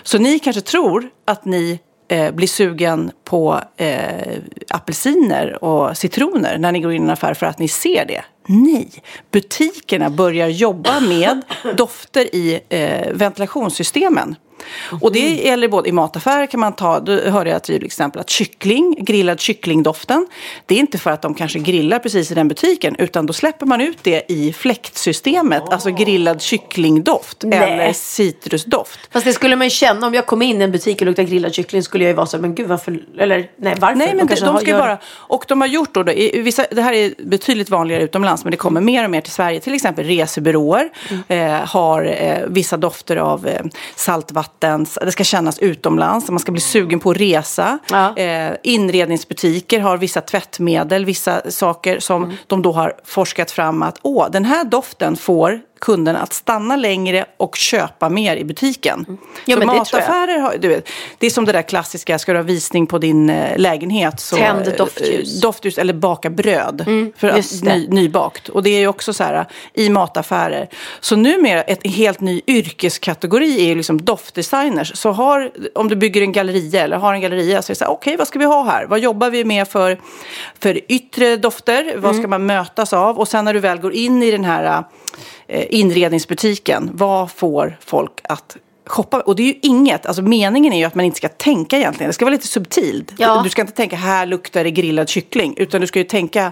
[0.03, 4.37] Så ni kanske tror att ni eh, blir sugen på eh,
[4.69, 8.23] apelsiner och citroner när ni går in i en affär för att ni ser det.
[8.47, 8.89] Nej,
[9.31, 11.41] butikerna börjar jobba med
[11.77, 14.35] dofter i eh, ventilationssystemen.
[15.01, 18.29] Och det gäller både i mataffärer kan man ta, då hörde jag till exempel att
[18.29, 20.27] kyckling, grillad kycklingdoften,
[20.65, 23.65] det är inte för att de kanske grillar precis i den butiken utan då släpper
[23.65, 27.59] man ut det i fläktsystemet, alltså grillad kycklingdoft Nej.
[27.59, 28.99] eller citrusdoft.
[29.11, 31.27] Fast det skulle man ju känna om jag kom in i en butik och luktade
[31.27, 33.95] grillad kyckling skulle jag ju vara så men gud varför, eller nej varför?
[33.95, 34.97] Nej, men de, de ska gör- bara...
[35.05, 38.57] Och de har gjort då, i vissa, det här är betydligt vanligare utomlands, men det
[38.57, 39.59] kommer mer och mer till Sverige.
[39.59, 40.89] Till exempel resebyråer
[41.27, 43.61] eh, har eh, vissa dofter av eh,
[43.95, 44.44] saltvatten.
[45.01, 47.79] Det ska kännas utomlands, man ska bli sugen på att resa.
[47.89, 48.17] Ja.
[48.17, 52.35] Eh, inredningsbutiker har vissa tvättmedel, vissa saker som Mm.
[52.47, 57.25] de då har forskat fram att åh, den här doften får kunden att stanna längre
[57.37, 59.05] och köpa mer i butiken.
[59.07, 59.17] Mm.
[59.45, 62.43] Ja, så mataffärer har, du vet, det är som det där klassiska, ska du ha
[62.43, 65.35] visning på din eh, lägenhet så Tänd eh, doftljus.
[65.35, 66.83] eh, doftljus eller baka bröd.
[67.17, 68.49] för att, ny, nybakt.
[68.49, 70.69] Och det är ju också så här i mataffärer.
[70.99, 74.91] Så numera ett helt ny yrkeskategori är liksom doftdesigners.
[74.95, 77.85] Så har, om du bygger en galleria eller har en galleria så är det så
[77.85, 78.85] här, okej vad ska vi ha här?
[78.85, 79.99] Vad jobbar vi med för,
[80.59, 81.93] för yttre dofter?
[81.97, 83.19] Vad ska man mötas av?
[83.19, 84.81] Och sen när du väl går in i den här eh,
[85.47, 89.19] inredningsbutiken, vad får folk att shoppa.
[89.21, 92.09] Och det är ju inget, alltså meningen är ju att man inte ska tänka egentligen.
[92.09, 93.13] Det ska vara lite subtilt.
[93.17, 93.41] Ja.
[93.43, 95.53] Du ska inte tänka här luktar det grillad kyckling.
[95.57, 96.51] Utan du ska ju tänka,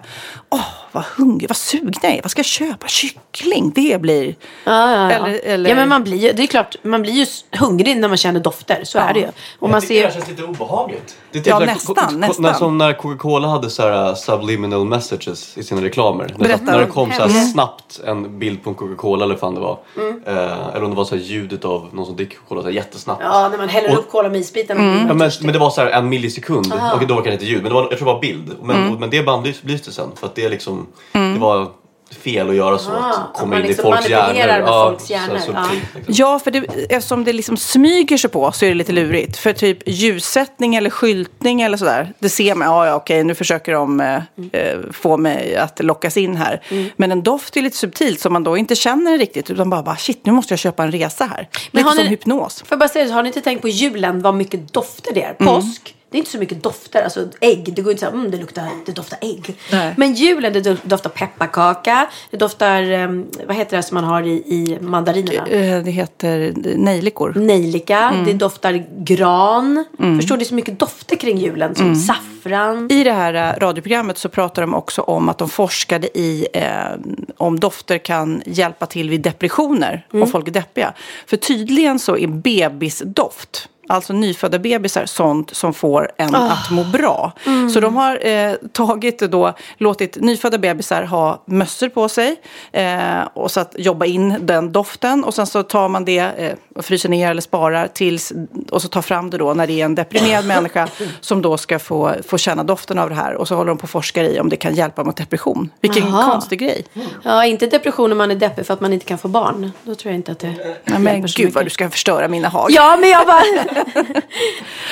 [0.50, 2.22] åh vad hungrig, vad sugen jag är.
[2.22, 2.88] Vad ska jag köpa?
[2.88, 3.23] Kyckling,
[3.76, 4.26] det blir...
[4.26, 5.10] Ja, ja, ja.
[5.12, 7.26] Eller- eller- ja men man blir ju, det är klart, man blir ju
[7.60, 8.80] hungrig när man känner dofter.
[8.84, 9.28] Så är det ju.
[9.60, 11.16] Och man det ser, känns lite obehagligt.
[11.32, 12.44] Det är Ja, när- nästan, nästan.
[12.44, 16.26] När, som när Coca-Cola hade så här uh, subliminal messages i sina reklamer.
[16.38, 16.64] När, Berätta.
[16.64, 17.52] när det kom så här Hemskt.
[17.54, 19.80] snabbt en bild på en Coca-Cola eller vad fan det var.
[19.98, 20.22] Mm.
[20.26, 23.22] Eh, eller om det var så här ljudet av någon som dricker Coca-Cola jättesnabbt.
[23.24, 24.78] ja när man häller Och- upp kola med isbiten.
[24.78, 25.08] Mm.
[25.08, 27.62] Ja, men, men det var så här en millisekund och då var det inte ljud.
[27.64, 28.52] Men det var, jag tror det var bild.
[28.64, 29.00] Men, Mm.
[29.00, 31.68] men det bannlyste sen för att det liksom det var
[32.24, 32.92] fel att göra så.
[32.92, 34.68] Ah, att komma man in i liksom folks manipulerar hjärnor.
[34.68, 35.68] Ja, folks så hjärnor, subtilt, ja.
[35.96, 36.14] liksom.
[36.18, 36.60] Ja, för det,
[36.90, 39.38] eftersom det liksom smyger sig på så är det lite lurigt.
[39.38, 43.74] För typ ljussättning eller skyltning eller sådär, det ser man, ja, ja okej, nu försöker
[43.74, 44.16] de eh,
[44.52, 46.62] eh, få mig att lockas in här.
[46.70, 46.90] Mm.
[46.98, 49.96] Men en doft är lite subtilt som man då inte känner riktigt, utan bara, bara
[49.98, 51.50] shit, nu måste jag köpa en resa här.
[51.72, 52.64] lite har som ni- hypnos.
[52.70, 55.36] Jag bara säga så, har ni inte tänkt på julen vad mycket dofter det är?
[55.40, 55.54] Mm.
[56.14, 57.04] Det är inte så mycket dofter.
[57.04, 59.56] Alltså ägg, det går inte så här, mm, det luktar, det doftar ägg.
[59.72, 59.94] Nej.
[59.98, 62.08] Men julen, det do- doftar pepparkaka.
[62.32, 65.48] Det doftar, um, vad heter det som man har i, i mandarinerna?
[65.48, 67.34] Eh, Det heter nejlikor.
[67.36, 68.26] Nejlika, Mm.
[68.26, 69.86] det doftar gran.
[69.98, 71.76] Förstår du, det är så mycket dofter kring julen.
[71.76, 72.88] Som saffran.
[72.92, 76.64] I det här eh, radioprogrammet så pratar de också om att de forskade i eh,
[77.38, 80.24] om dofter kan hjälpa till vid depressioner Mm.
[80.24, 80.94] om folk är deppiga.
[81.28, 86.52] För tydligen så är bebisdoft, alltså nyfödda bebisar, sånt som får en Ah.
[86.52, 87.32] att må bra.
[87.46, 87.70] Mm.
[87.70, 92.36] Så de har eh, tagit då, låtit nyfödda bebisar ha mössor på sig
[92.72, 96.54] eh, och så att jobba in den doften och sen så tar man det eh,
[96.76, 98.34] och fryser ner eller sparar tills
[98.72, 100.88] och så tar fram det då när det är en deprimerad människa
[101.22, 103.84] som då ska få, få känna doften av det här och så håller de på
[103.84, 105.70] och forskar i om det kan hjälpa mot depression.
[105.82, 106.32] Vilken Jaha.
[106.32, 106.86] konstig grej.
[107.24, 109.72] Ja, inte depression när man är deppig för att man inte kan få barn.
[109.84, 110.54] Då tror jag inte att det
[110.86, 112.72] Ja, men gud vad du ska förstöra mina hag.
[112.72, 113.44] Ja, men jag bara...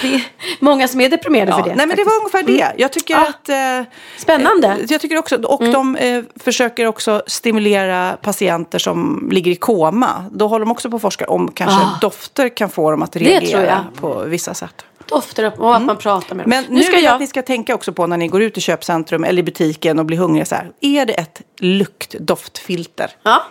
[0.02, 0.22] det är
[0.60, 1.76] många som är deprimerade Ja, för det.
[1.76, 2.72] nej men det var ungefär det.
[2.82, 3.20] Jag tycker Ah.
[3.30, 3.50] att...
[3.50, 4.68] Eh, Spännande.
[4.68, 10.26] eh, Jag tycker också, och de eh, försöker också stimulera patienter som ligger i koma.
[10.32, 11.98] Då håller de också på att forska om kanske Ah.
[12.02, 14.86] dofter kan få dem att reagera på vissa sätt.
[15.06, 16.50] Dofter och att man pratar med dem.
[16.50, 18.62] Men nu ska jag att ni ska tänka också på när ni går ut i
[18.62, 20.72] köpcentrum eller i butiken och blir hungriga så här.
[20.82, 23.12] Är det ett luktdoftfilter?
[23.24, 23.44] Ja.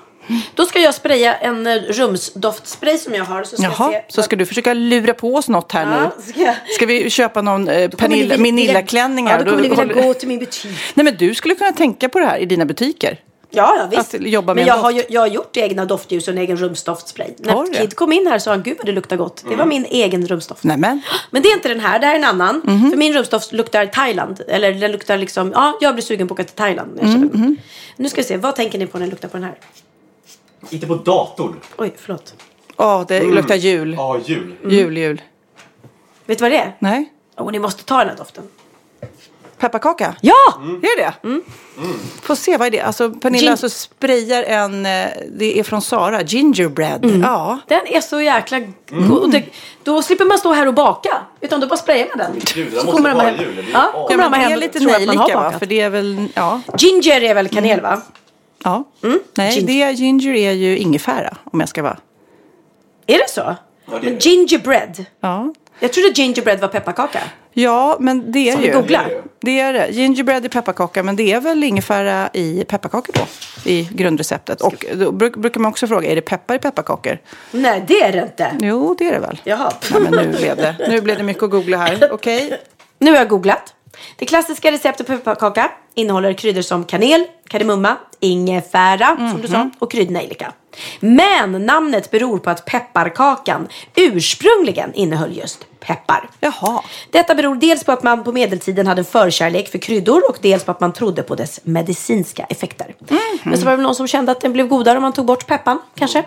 [0.55, 3.45] Då ska jag spraya en eh, rumsdoftspray som jag har.
[3.45, 6.33] Så ska Jaha, se så ska du försöka lura på oss något här Ja, nu?
[6.33, 9.39] ska jag- Ska vi köpa någon eh, Då kommer ni Pernilla, vilja- Minilla-klänning Ja, här?
[9.45, 10.71] då kommer ni vilja håller- gå till min butik.
[10.95, 13.19] Nej men du skulle kunna tänka på det här i dina butiker.
[13.53, 14.15] Ja, ja visst.
[14.15, 16.39] Att jobba med Men en jag har, ju, jag har gjort egna doftljus och en
[16.41, 17.29] egen rumsdoftspray.
[17.39, 17.75] När?
[17.75, 19.45] Kid kom in här sa han, gud vad det luktar gott.
[19.49, 20.65] Det var min egen rumsdoft.
[20.65, 21.01] Nämen.
[21.31, 22.63] Men det är inte den här, det här är en annan.
[22.65, 22.91] Mhm.
[22.91, 24.41] För min rumsdoft luktar Thailand.
[24.49, 26.91] Eller den luktar liksom, ja, jag blir sugen på att åka till Thailand.
[26.95, 27.23] när Jag Mhm.
[27.49, 27.63] lukt.
[27.97, 29.55] Nu ska vi se, vad tänker ni på när den luktar på den här?
[30.71, 31.61] Inte på datorn.
[31.79, 32.35] Oj, förlåt.
[32.77, 33.95] Åh, det luktar jul.
[33.99, 34.55] Ja, jul.
[34.69, 35.23] Jul, jul.
[36.27, 36.77] Vet du vad det är?
[36.79, 37.13] Nej.
[37.39, 38.45] Åh, ni måste ta den här doften.
[39.59, 40.15] Pepparkaka?
[40.21, 40.35] Ja!
[40.83, 41.41] Är det det?
[42.23, 42.81] Får se, vad är det?
[42.81, 45.07] Alltså Pernilla Gin- alltså sprayar en, eh,
[45.39, 47.21] det är från Sara, gingerbread.
[47.25, 47.59] Ja.
[47.69, 49.11] Den är så jäkla god.
[49.23, 49.45] Och det,
[49.83, 51.17] då slipper man stå här och baka.
[51.41, 52.41] Utan då bara sprayar man den.
[52.55, 53.35] Gud, Så måste vara hem.
[53.41, 53.57] jul.
[53.57, 54.99] Det blir- Ja, Ja, Ja, kommer men de det hem är och lite tror att
[55.07, 55.45] man har nejlika va?
[55.45, 55.59] bakat.
[55.59, 56.61] För det är väl, ja.
[56.79, 58.03] Ginger är väl kanel va?
[58.65, 58.85] Ja.
[59.03, 59.19] Mm.
[59.37, 59.67] Nej, Ginger.
[59.67, 61.99] det är ginger är ju ingefära om jag ska vara.
[63.07, 63.57] Är det så?
[64.03, 65.05] Men gingerbread.
[65.21, 65.53] Ja.
[65.81, 67.21] Jag trodde gingerbread var pepparkaka.
[67.53, 68.69] Ja, men det är Som ju.
[68.69, 69.23] vi googlar.
[69.41, 69.89] Det är det.
[69.91, 73.21] Gingerbread i pepparkaka, men det är väl ingefära i pepparkakor då?
[73.71, 74.61] I grundreceptet.
[74.61, 77.19] Och då bruk, brukar man också fråga, är det peppar i pepparkakor?
[77.51, 78.57] Nej, det är det inte.
[78.61, 79.41] Jo, det är det väl.
[79.45, 79.73] Jaha.
[79.93, 82.09] Nej, men nu blev det, nu blev det mycket att googla här.
[82.13, 82.61] Okej.
[82.99, 83.75] Nu har jag googlat.
[84.17, 89.91] Det klassiska receptet på pepparkaka innehåller kryddor som kanel, kardemumma, ingefära, som du sa, och
[89.91, 90.53] kryddnejlika.
[91.01, 96.29] Men namnet beror på att pepparkakan ursprungligen innehöll just peppar.
[96.41, 96.83] Jaha.
[97.11, 100.65] Detta beror dels på att man på medeltiden hade en förkärlek för kryddor och dels
[100.65, 102.95] på att man trodde på dess medicinska effekter.
[103.43, 105.47] Men så var det någon som kände att den blev godare om man tog bort
[105.47, 106.25] peppan, kanske.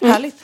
[0.00, 0.34] Härligt.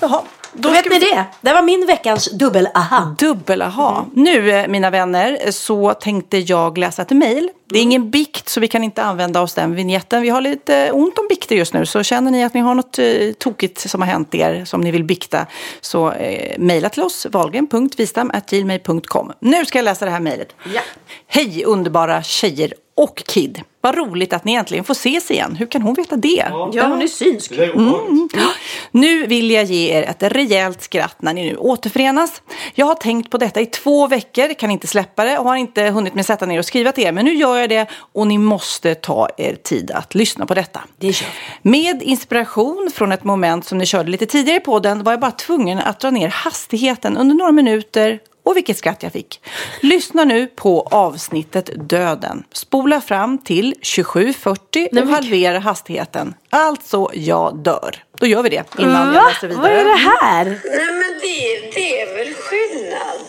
[0.00, 0.22] Jaha.
[0.54, 1.24] Då vet ni det.
[1.40, 3.14] Det var min veckans dubbel-aha.
[3.18, 4.06] Dubbel-aha.
[4.12, 7.50] Nu, eh, mina vänner, så tänkte jag läsa ett mejl.
[7.66, 10.22] Det är ingen bikt, så vi kan inte använda oss den vignetten.
[10.22, 12.98] Vi har lite ont om bikter just nu, så känner ni att ni har något
[12.98, 15.46] eh, tokigt som har hänt er som ni vill bikta,
[15.80, 19.32] så eh, mejla till oss, valgren.vistam.gmail.com.
[19.40, 20.54] Nu ska jag läsa det här mejlet.
[20.74, 20.80] Ja.
[21.26, 23.62] Hej underbara tjejer och Kid.
[23.80, 25.56] Vad roligt att ni äntligen får ses igen.
[25.56, 26.46] Hur kan hon veta det?
[26.72, 27.52] Ja, hon är synsk.
[27.52, 28.28] Mm.
[28.90, 32.42] Nu vill jag ge er ett rejält skratt när ni nu återförenas.
[32.74, 35.82] Jag har tänkt på detta i två veckor, kan inte släppa det och har inte
[35.82, 37.12] hunnit med sätta ner och skriva till er.
[37.12, 40.80] Men nu gör jag det och ni måste ta er tid att lyssna på detta.
[40.98, 41.28] Det kör
[41.62, 45.30] Med inspiration från ett moment som ni körde lite tidigare på den var jag bara
[45.30, 49.40] tvungen att dra ner hastigheten under några minuter och vilket skratt jag fick.
[49.80, 52.44] Lyssna nu på avsnittet Döden.
[52.52, 56.34] Spola fram till 27.40 och halvera hastigheten.
[56.50, 58.04] Alltså, jag dör.
[58.18, 59.28] Då gör vi det innan jag Va?
[59.28, 59.62] läser vidare.
[59.62, 60.44] Vad är det här?
[60.44, 63.20] Nej, men det, det är väl skillnad.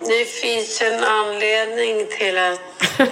[0.00, 3.00] Det finns en anledning till att,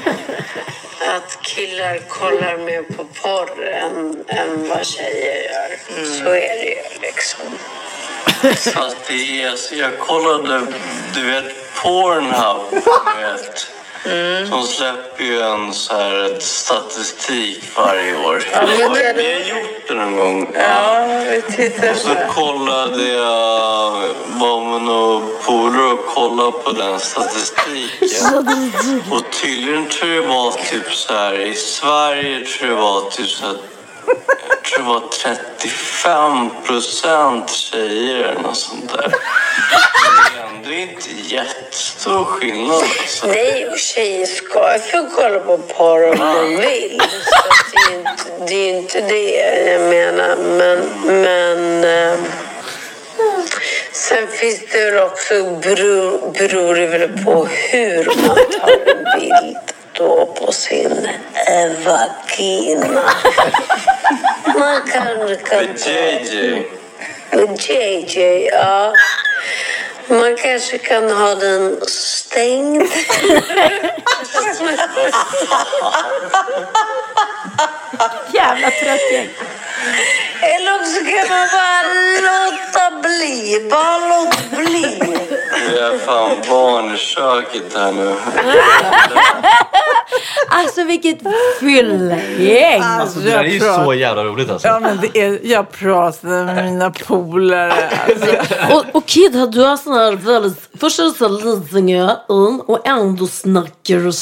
[1.16, 6.04] att killar kollar mer på porr än, än vad tjejer gör.
[6.04, 7.44] Så är det ju liksom.
[8.74, 10.60] Fast det är, alltså, jag kollade,
[11.14, 13.66] du vet, Pornhub, du vet.
[14.50, 18.42] De släpper ju en så här statistik varje år.
[18.52, 18.60] Ja,
[18.94, 20.54] det- Vi har gjort det någon gång.
[20.54, 21.06] Ja,
[21.92, 23.90] Och så kollade jag,
[24.28, 28.48] var med några polare och kollade på den statistiken.
[29.10, 33.10] Och tydligen tror jag det var typ så här, i Sverige tror jag det var
[33.10, 33.56] typ så här,
[34.48, 39.12] jag tror det var 35 procent tjejer eller något sånt där.
[40.64, 43.26] Det är inte jättestor skillnad alltså.
[43.26, 47.00] Nej, och tjejer ska få kolla på porr om de vill.
[47.00, 49.30] Så det, är inte, det är inte det
[49.70, 50.36] jag menar.
[50.36, 50.78] Men,
[51.22, 52.18] men eh,
[53.92, 59.75] sen finns det väl också, beror, beror det väl på hur man tar en bild
[59.96, 61.08] då på sin
[61.84, 63.02] vagina.
[64.58, 66.66] Man kan, kan JJ.
[67.68, 68.92] JJ, ja.
[70.08, 72.82] Man kanske kan ha den stängd.
[78.34, 79.28] Jävla trött gäng.
[80.42, 81.82] Eller också kan man bara
[82.28, 83.68] låta bli.
[83.70, 85.02] Bara låt bli.
[85.70, 88.16] Vi är fan barn i köket här nu.
[90.48, 91.18] Alltså vilket
[91.60, 92.82] fyllegäng.
[92.82, 94.68] Alltså, det där är ju så jävla roligt alltså.
[94.68, 97.90] Ja, men det är, jag pratar med mina polare.
[98.70, 100.68] Och, och Kid, du har sån här väldigt...
[100.80, 104.12] Först är det så här Lidingö in och ändå snackar du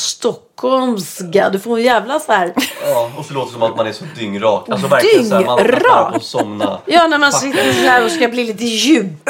[0.65, 1.51] stockholmska.
[1.51, 2.55] Du får en jävla så här...
[2.91, 4.69] Ja, och så låter det som att man är så dyngrak.
[4.69, 6.81] Alltså verkligen så här, man att somna.
[6.87, 9.29] Ja, när man sitter så här och ska bli lite djup.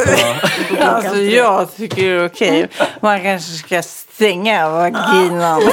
[0.81, 2.69] Alltså jag tycker det är okej.
[3.01, 5.63] Man kanske ska stänga vaginan.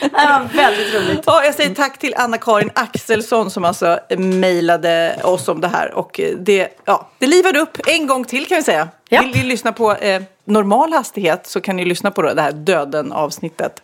[0.00, 1.22] Det var väldigt roligt.
[1.26, 5.94] Ja, jag säger tack till Anna-Karin Axelsson som alltså mejlade oss om det här.
[5.94, 8.88] Och det, ja, det livade upp en gång till kan vi säga.
[9.08, 9.22] Ja.
[9.22, 13.82] Vill ni lyssna på eh, normal hastighet så kan ni lyssna på det här Döden-avsnittet.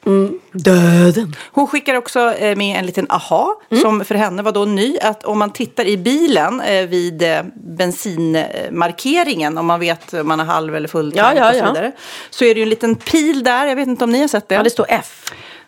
[0.53, 1.37] Döden.
[1.53, 4.99] Hon skickar också eh, med en liten aha som för henne var då ny.
[5.03, 10.39] Att om man tittar i bilen eh, vid eh, bensinmarkeringen, om man vet om man
[10.39, 11.73] har halv eller full Ja, tank ja, och så ja.
[11.73, 11.93] vidare.
[12.31, 14.49] Så är det ju en liten pil där, jag vet inte om ni har sett
[14.49, 14.55] det?
[14.55, 15.23] Ja, det står F.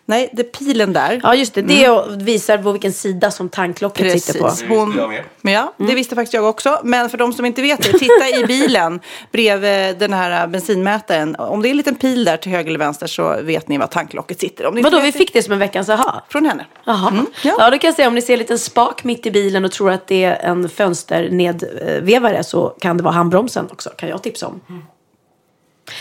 [0.09, 1.19] Nej, det är pilen där.
[1.23, 1.61] Ja, just det.
[1.61, 4.45] Det visar på vilken sida som tanklocket sitter på.
[4.45, 4.67] Precis.
[4.69, 6.79] Hon, men ja, det visste faktiskt jag också.
[6.83, 8.99] Men för de som inte vet det, titta i bilen
[9.31, 11.35] bredvid den här bensinmätaren.
[11.35, 13.87] Om det är en liten pil där till höger eller vänster så vet ni var
[13.87, 14.65] tanklocket sitter.
[14.65, 16.25] Om Vadå, vi fick det som en veckans aha?
[16.29, 16.65] Från henne.
[16.85, 17.25] Jaha.
[17.43, 17.69] ja.
[17.69, 19.91] då kan jag säga om ni ser en liten spak mitt i bilen och tror
[19.91, 24.61] att det är en fönsternedvevare så kan det vara handbromsen också, kan jag tipsa om.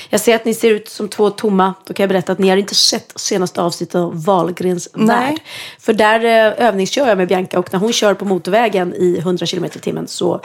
[0.09, 1.75] Jag ser att ni ser ut som två tomma.
[1.87, 5.07] Då kan jag berätta att ni har inte sett senaste avsnittet av Wahlgrens Nej.
[5.07, 5.41] värld.
[5.81, 9.47] För där eh, övningskör jag med Bianca och när hon kör på motorvägen i 100
[9.47, 10.41] km i timmen så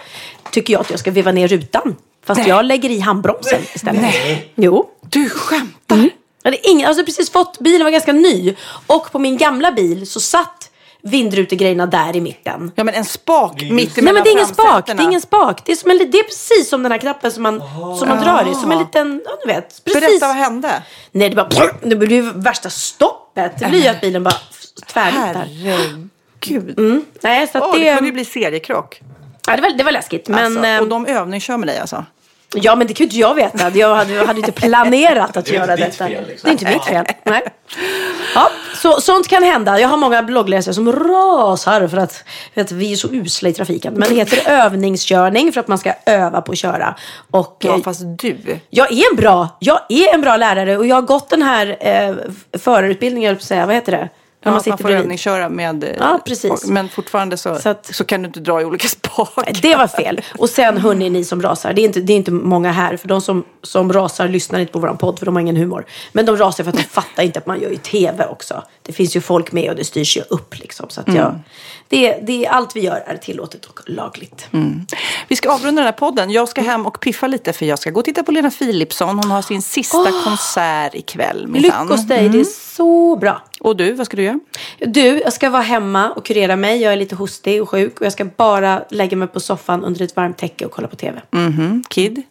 [0.52, 1.96] tycker jag att jag ska veva ner rutan.
[2.26, 2.50] Fast Nej.
[2.50, 4.02] jag lägger i handbromsen istället.
[4.02, 4.52] Nej.
[4.56, 4.90] Jo.
[5.02, 5.96] Du skämtar?
[5.96, 6.10] Mm.
[6.44, 8.56] Jag hade ingen, alltså precis fått, bilen var ganska ny.
[8.88, 10.70] Och på min gamla bil så satt
[11.04, 12.72] vindrutegrejerna där i mitten.
[12.76, 15.62] Ja, men en spak mitt Nej men det är ingen spak, det är ingen spak.
[15.66, 17.60] Det är, som en, det är precis som den här knappen som man,
[18.00, 18.56] som man drar i.
[18.56, 19.84] Som en liten, ja du vet.
[19.84, 20.02] Precis.
[20.02, 20.84] Berätta, vad hände?
[21.12, 21.50] Nej det bara,
[21.82, 23.60] det blir ju värsta stoppet.
[23.60, 24.36] Det blir ju att bilen bara
[24.88, 25.48] tvärnitar.
[25.64, 26.80] Herregud.
[26.80, 27.06] Mm.
[27.22, 29.02] Nej så att Åh, det, det kunde ju bli seriekrock.
[29.48, 30.28] ja, det, var, det var läskigt.
[30.28, 32.06] Men, alltså, ehm, och de övningskör med dig alltså?
[32.56, 33.70] Ja, men det kan ju inte jag veta.
[33.78, 36.08] Jag hade, jag hade inte planerat att Det är göra inte detta.
[36.08, 36.48] fel, liksom.
[36.48, 37.06] Det är inte mitt fel.
[37.24, 37.42] Nej.
[38.36, 39.80] Ja, så, sånt kan hända.
[39.80, 42.24] Jag har många bloggläsare som rasar för att,
[42.54, 43.94] för att vi är så usla i trafiken.
[43.94, 46.96] Men det heter övningskörning för att man ska öva på att köra.
[47.32, 48.38] Och, Ja, eh, fast du.
[48.70, 51.78] jag är en bra, jag är en bra lärare och jag har gått den här
[51.80, 52.16] eh,
[52.60, 54.10] förarutbildningen, jag säga, vad heter det?
[54.44, 55.02] Ja, man man, får bredvid.
[55.04, 56.68] övningsköra med eh, Ja, precis.
[56.68, 59.62] Men fortfarande så, Så så, att- kan du inte dra i olika spakar.
[59.62, 60.22] Det var fel.
[60.38, 61.74] Och sen hörni, ni som rasar.
[61.74, 62.98] Det är inte, det är inte många här.
[62.98, 65.86] För de som, som rasar lyssnar inte på vår podd för de har ingen humor.
[66.12, 68.64] Men de rasar för att de fattar inte att man gör ju tv också.
[68.82, 70.86] Det finns ju folk med och det styrs ju upp liksom.
[70.90, 71.40] Så att jag, Mm.
[71.94, 74.48] Det, det, allt vi gör är tillåtet och lagligt.
[75.28, 76.32] Vi ska avrunda den här podden.
[76.32, 79.18] Jag ska hem och piffa lite för jag ska gå och titta på Lena Philipsson.
[79.18, 81.48] Hon har sin sista konsert ikväll.
[81.54, 82.44] Lyckos dig, det är
[82.76, 83.42] så bra.
[83.60, 84.40] Och du, vad ska du göra?
[84.80, 86.82] Du, jag ska vara hemma och kurera mig.
[86.82, 88.00] Jag är lite hostig och sjuk.
[88.00, 90.96] Och jag ska bara lägga mig på soffan under ett varmt täcke och kolla på
[90.96, 91.22] tv.
[91.32, 91.84] Mhm.
[91.90, 92.22] Kid?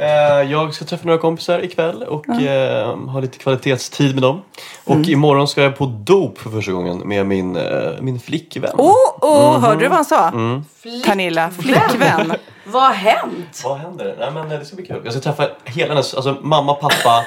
[0.00, 4.42] Eh, Jag ska träffa några kompisar ikväll och eh, ha lite kvalitetstid med dem.
[4.84, 7.62] Och imorgon ska jag på dop för första gången med min, eh,
[8.00, 8.70] min flickvän.
[8.78, 10.28] Åh, oh, hörde du vad han sa?
[10.28, 10.64] Mm.
[11.06, 12.32] Pernilla, flickvän.
[12.64, 13.60] Vad har hänt?
[13.64, 14.16] Vad händer?
[14.18, 15.00] Nej, men det ska bli kul.
[15.04, 17.24] Jag ska träffa hela hennes, alltså mamma, pappa,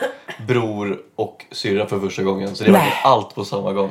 [0.47, 2.55] bror och syrra för första gången.
[2.55, 3.89] Så det är allt på samma gång.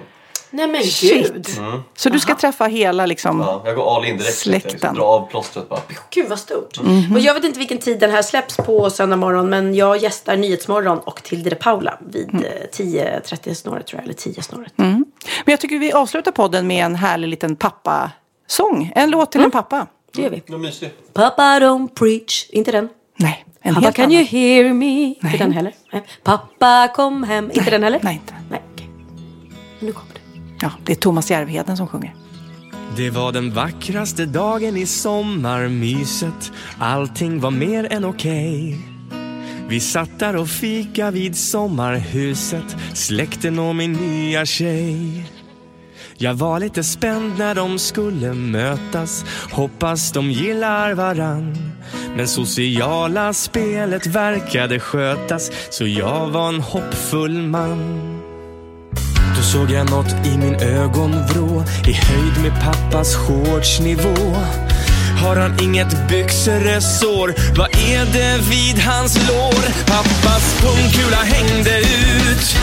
[0.55, 1.33] Nej men Shit.
[1.33, 1.47] gud.
[1.59, 1.81] Mm.
[1.97, 3.41] Så du ska träffa hela liksom...
[3.41, 4.35] Ja, jag går all in direkt.
[4.39, 4.71] Släkten.
[4.71, 5.81] Jag liksom drar av plåstret bara.
[6.11, 6.81] Gud vad stort.
[6.83, 7.13] Mhm.
[7.17, 9.51] Och jag vet inte vilken tid den här släpps på söndag morgon.
[9.51, 12.45] Men jag gästar Nyhetsmorgon och Tilde de Paula vid Mm.
[12.45, 14.05] eh, 10.30 snåret tror jag.
[14.05, 14.73] Eller 10 snåret.
[14.77, 15.05] Men
[15.45, 18.93] jag tycker vi avslutar podden med en härlig liten pappasång.
[18.95, 19.87] En låt till en pappa.
[20.15, 20.43] Det gör vi.
[20.47, 21.15] Vad mysigt.
[21.15, 22.47] Papa don't preach.
[22.51, 22.89] Inte den.
[23.17, 24.15] Nej, en Pappa helt can annan.
[24.17, 24.85] you hear me?
[24.87, 25.17] Nej.
[25.23, 25.73] Inte den heller.
[25.93, 26.03] Nej.
[26.23, 27.51] Pappa kom hem.
[27.55, 28.01] Inte den heller.
[28.03, 28.35] Nej, inte.
[28.51, 28.89] Nej, okej.
[29.79, 30.12] Nu kommer.
[30.63, 32.15] Ja, det är Thomas Järvheden som sjunger.
[32.97, 36.53] Det var den vackraste dagen i sommarmyset.
[36.79, 38.79] Allting var mer än okej.
[39.69, 42.77] Vi satt där och fika vid sommarhuset.
[42.95, 45.25] Släkten och min nya tjej.
[46.17, 49.25] Jag var lite spänd när de skulle mötas.
[49.53, 51.73] Hoppas de gillar varann.
[52.17, 58.22] Men sociala spelet verkade skötas Så jag var en hoppfull man
[59.43, 64.37] då såg jag något i min ögonvrå i höjd med pappas shortsnivå.
[65.23, 67.35] Har han inget byxresår?
[67.59, 69.87] Vad är det vid hans lår?
[69.87, 72.57] Pappas pungkula hängde ut.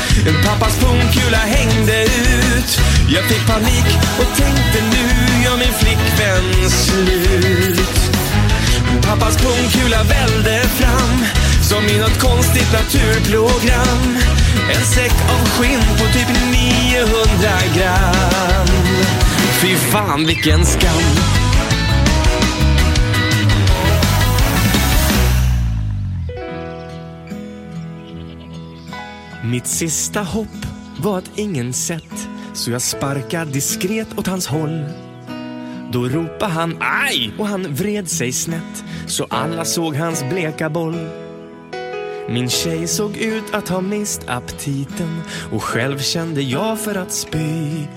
[0.46, 2.80] Pappas pungkula hängde ut.
[3.10, 3.88] Jag fick panik
[4.20, 5.06] och tänkte nu
[5.44, 7.96] gör min flickvän slut.
[9.02, 11.26] Pappas pungkula välde fram
[11.62, 14.39] som i något konstigt naturprogram.
[14.70, 17.16] En säck av skinn på typ 900
[17.76, 18.68] gram.
[19.62, 21.40] Fy fan vilken skam.
[29.44, 30.48] Mitt sista hopp
[30.98, 34.86] var att ingen sett så jag sparkar diskret åt hans håll.
[35.92, 41.29] Då ropade han aj och han vred sig snett så alla såg hans bleka boll.
[42.34, 47.88] Min tjej såg ut att ha mist aptiten och själv kände jag för att spy.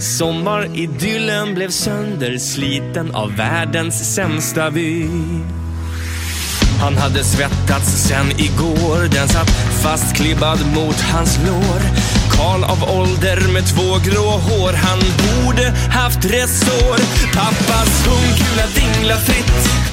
[0.00, 5.08] Sommaridyllen blev söndersliten av världens sämsta vy.
[6.80, 9.50] Han hade svettats sen igår, den satt
[9.82, 11.80] fastklibbad mot hans lår.
[12.30, 16.98] Karl av ålder med två grå hår, han borde haft resår.
[17.34, 19.88] Pappas hundkula dingla fritt.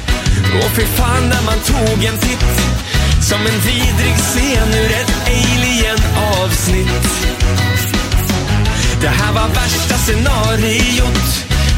[0.55, 2.94] Och fy fan när man tog en titt.
[3.29, 7.09] Som en vidrig scen ur ett alien-avsnitt.
[9.01, 11.27] Det här var värsta scenariot.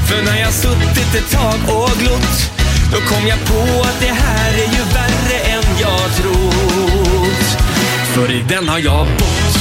[0.07, 2.51] För när jag suttit ett tag och glott
[2.91, 7.61] då kom jag på att det här är ju värre än jag trott.
[8.13, 9.57] För i den har jag bott.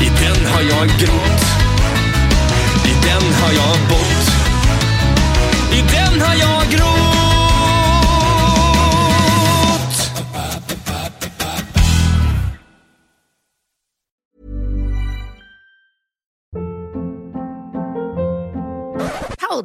[0.00, 1.44] I den har jag grott.
[2.84, 3.97] I den har jag bott.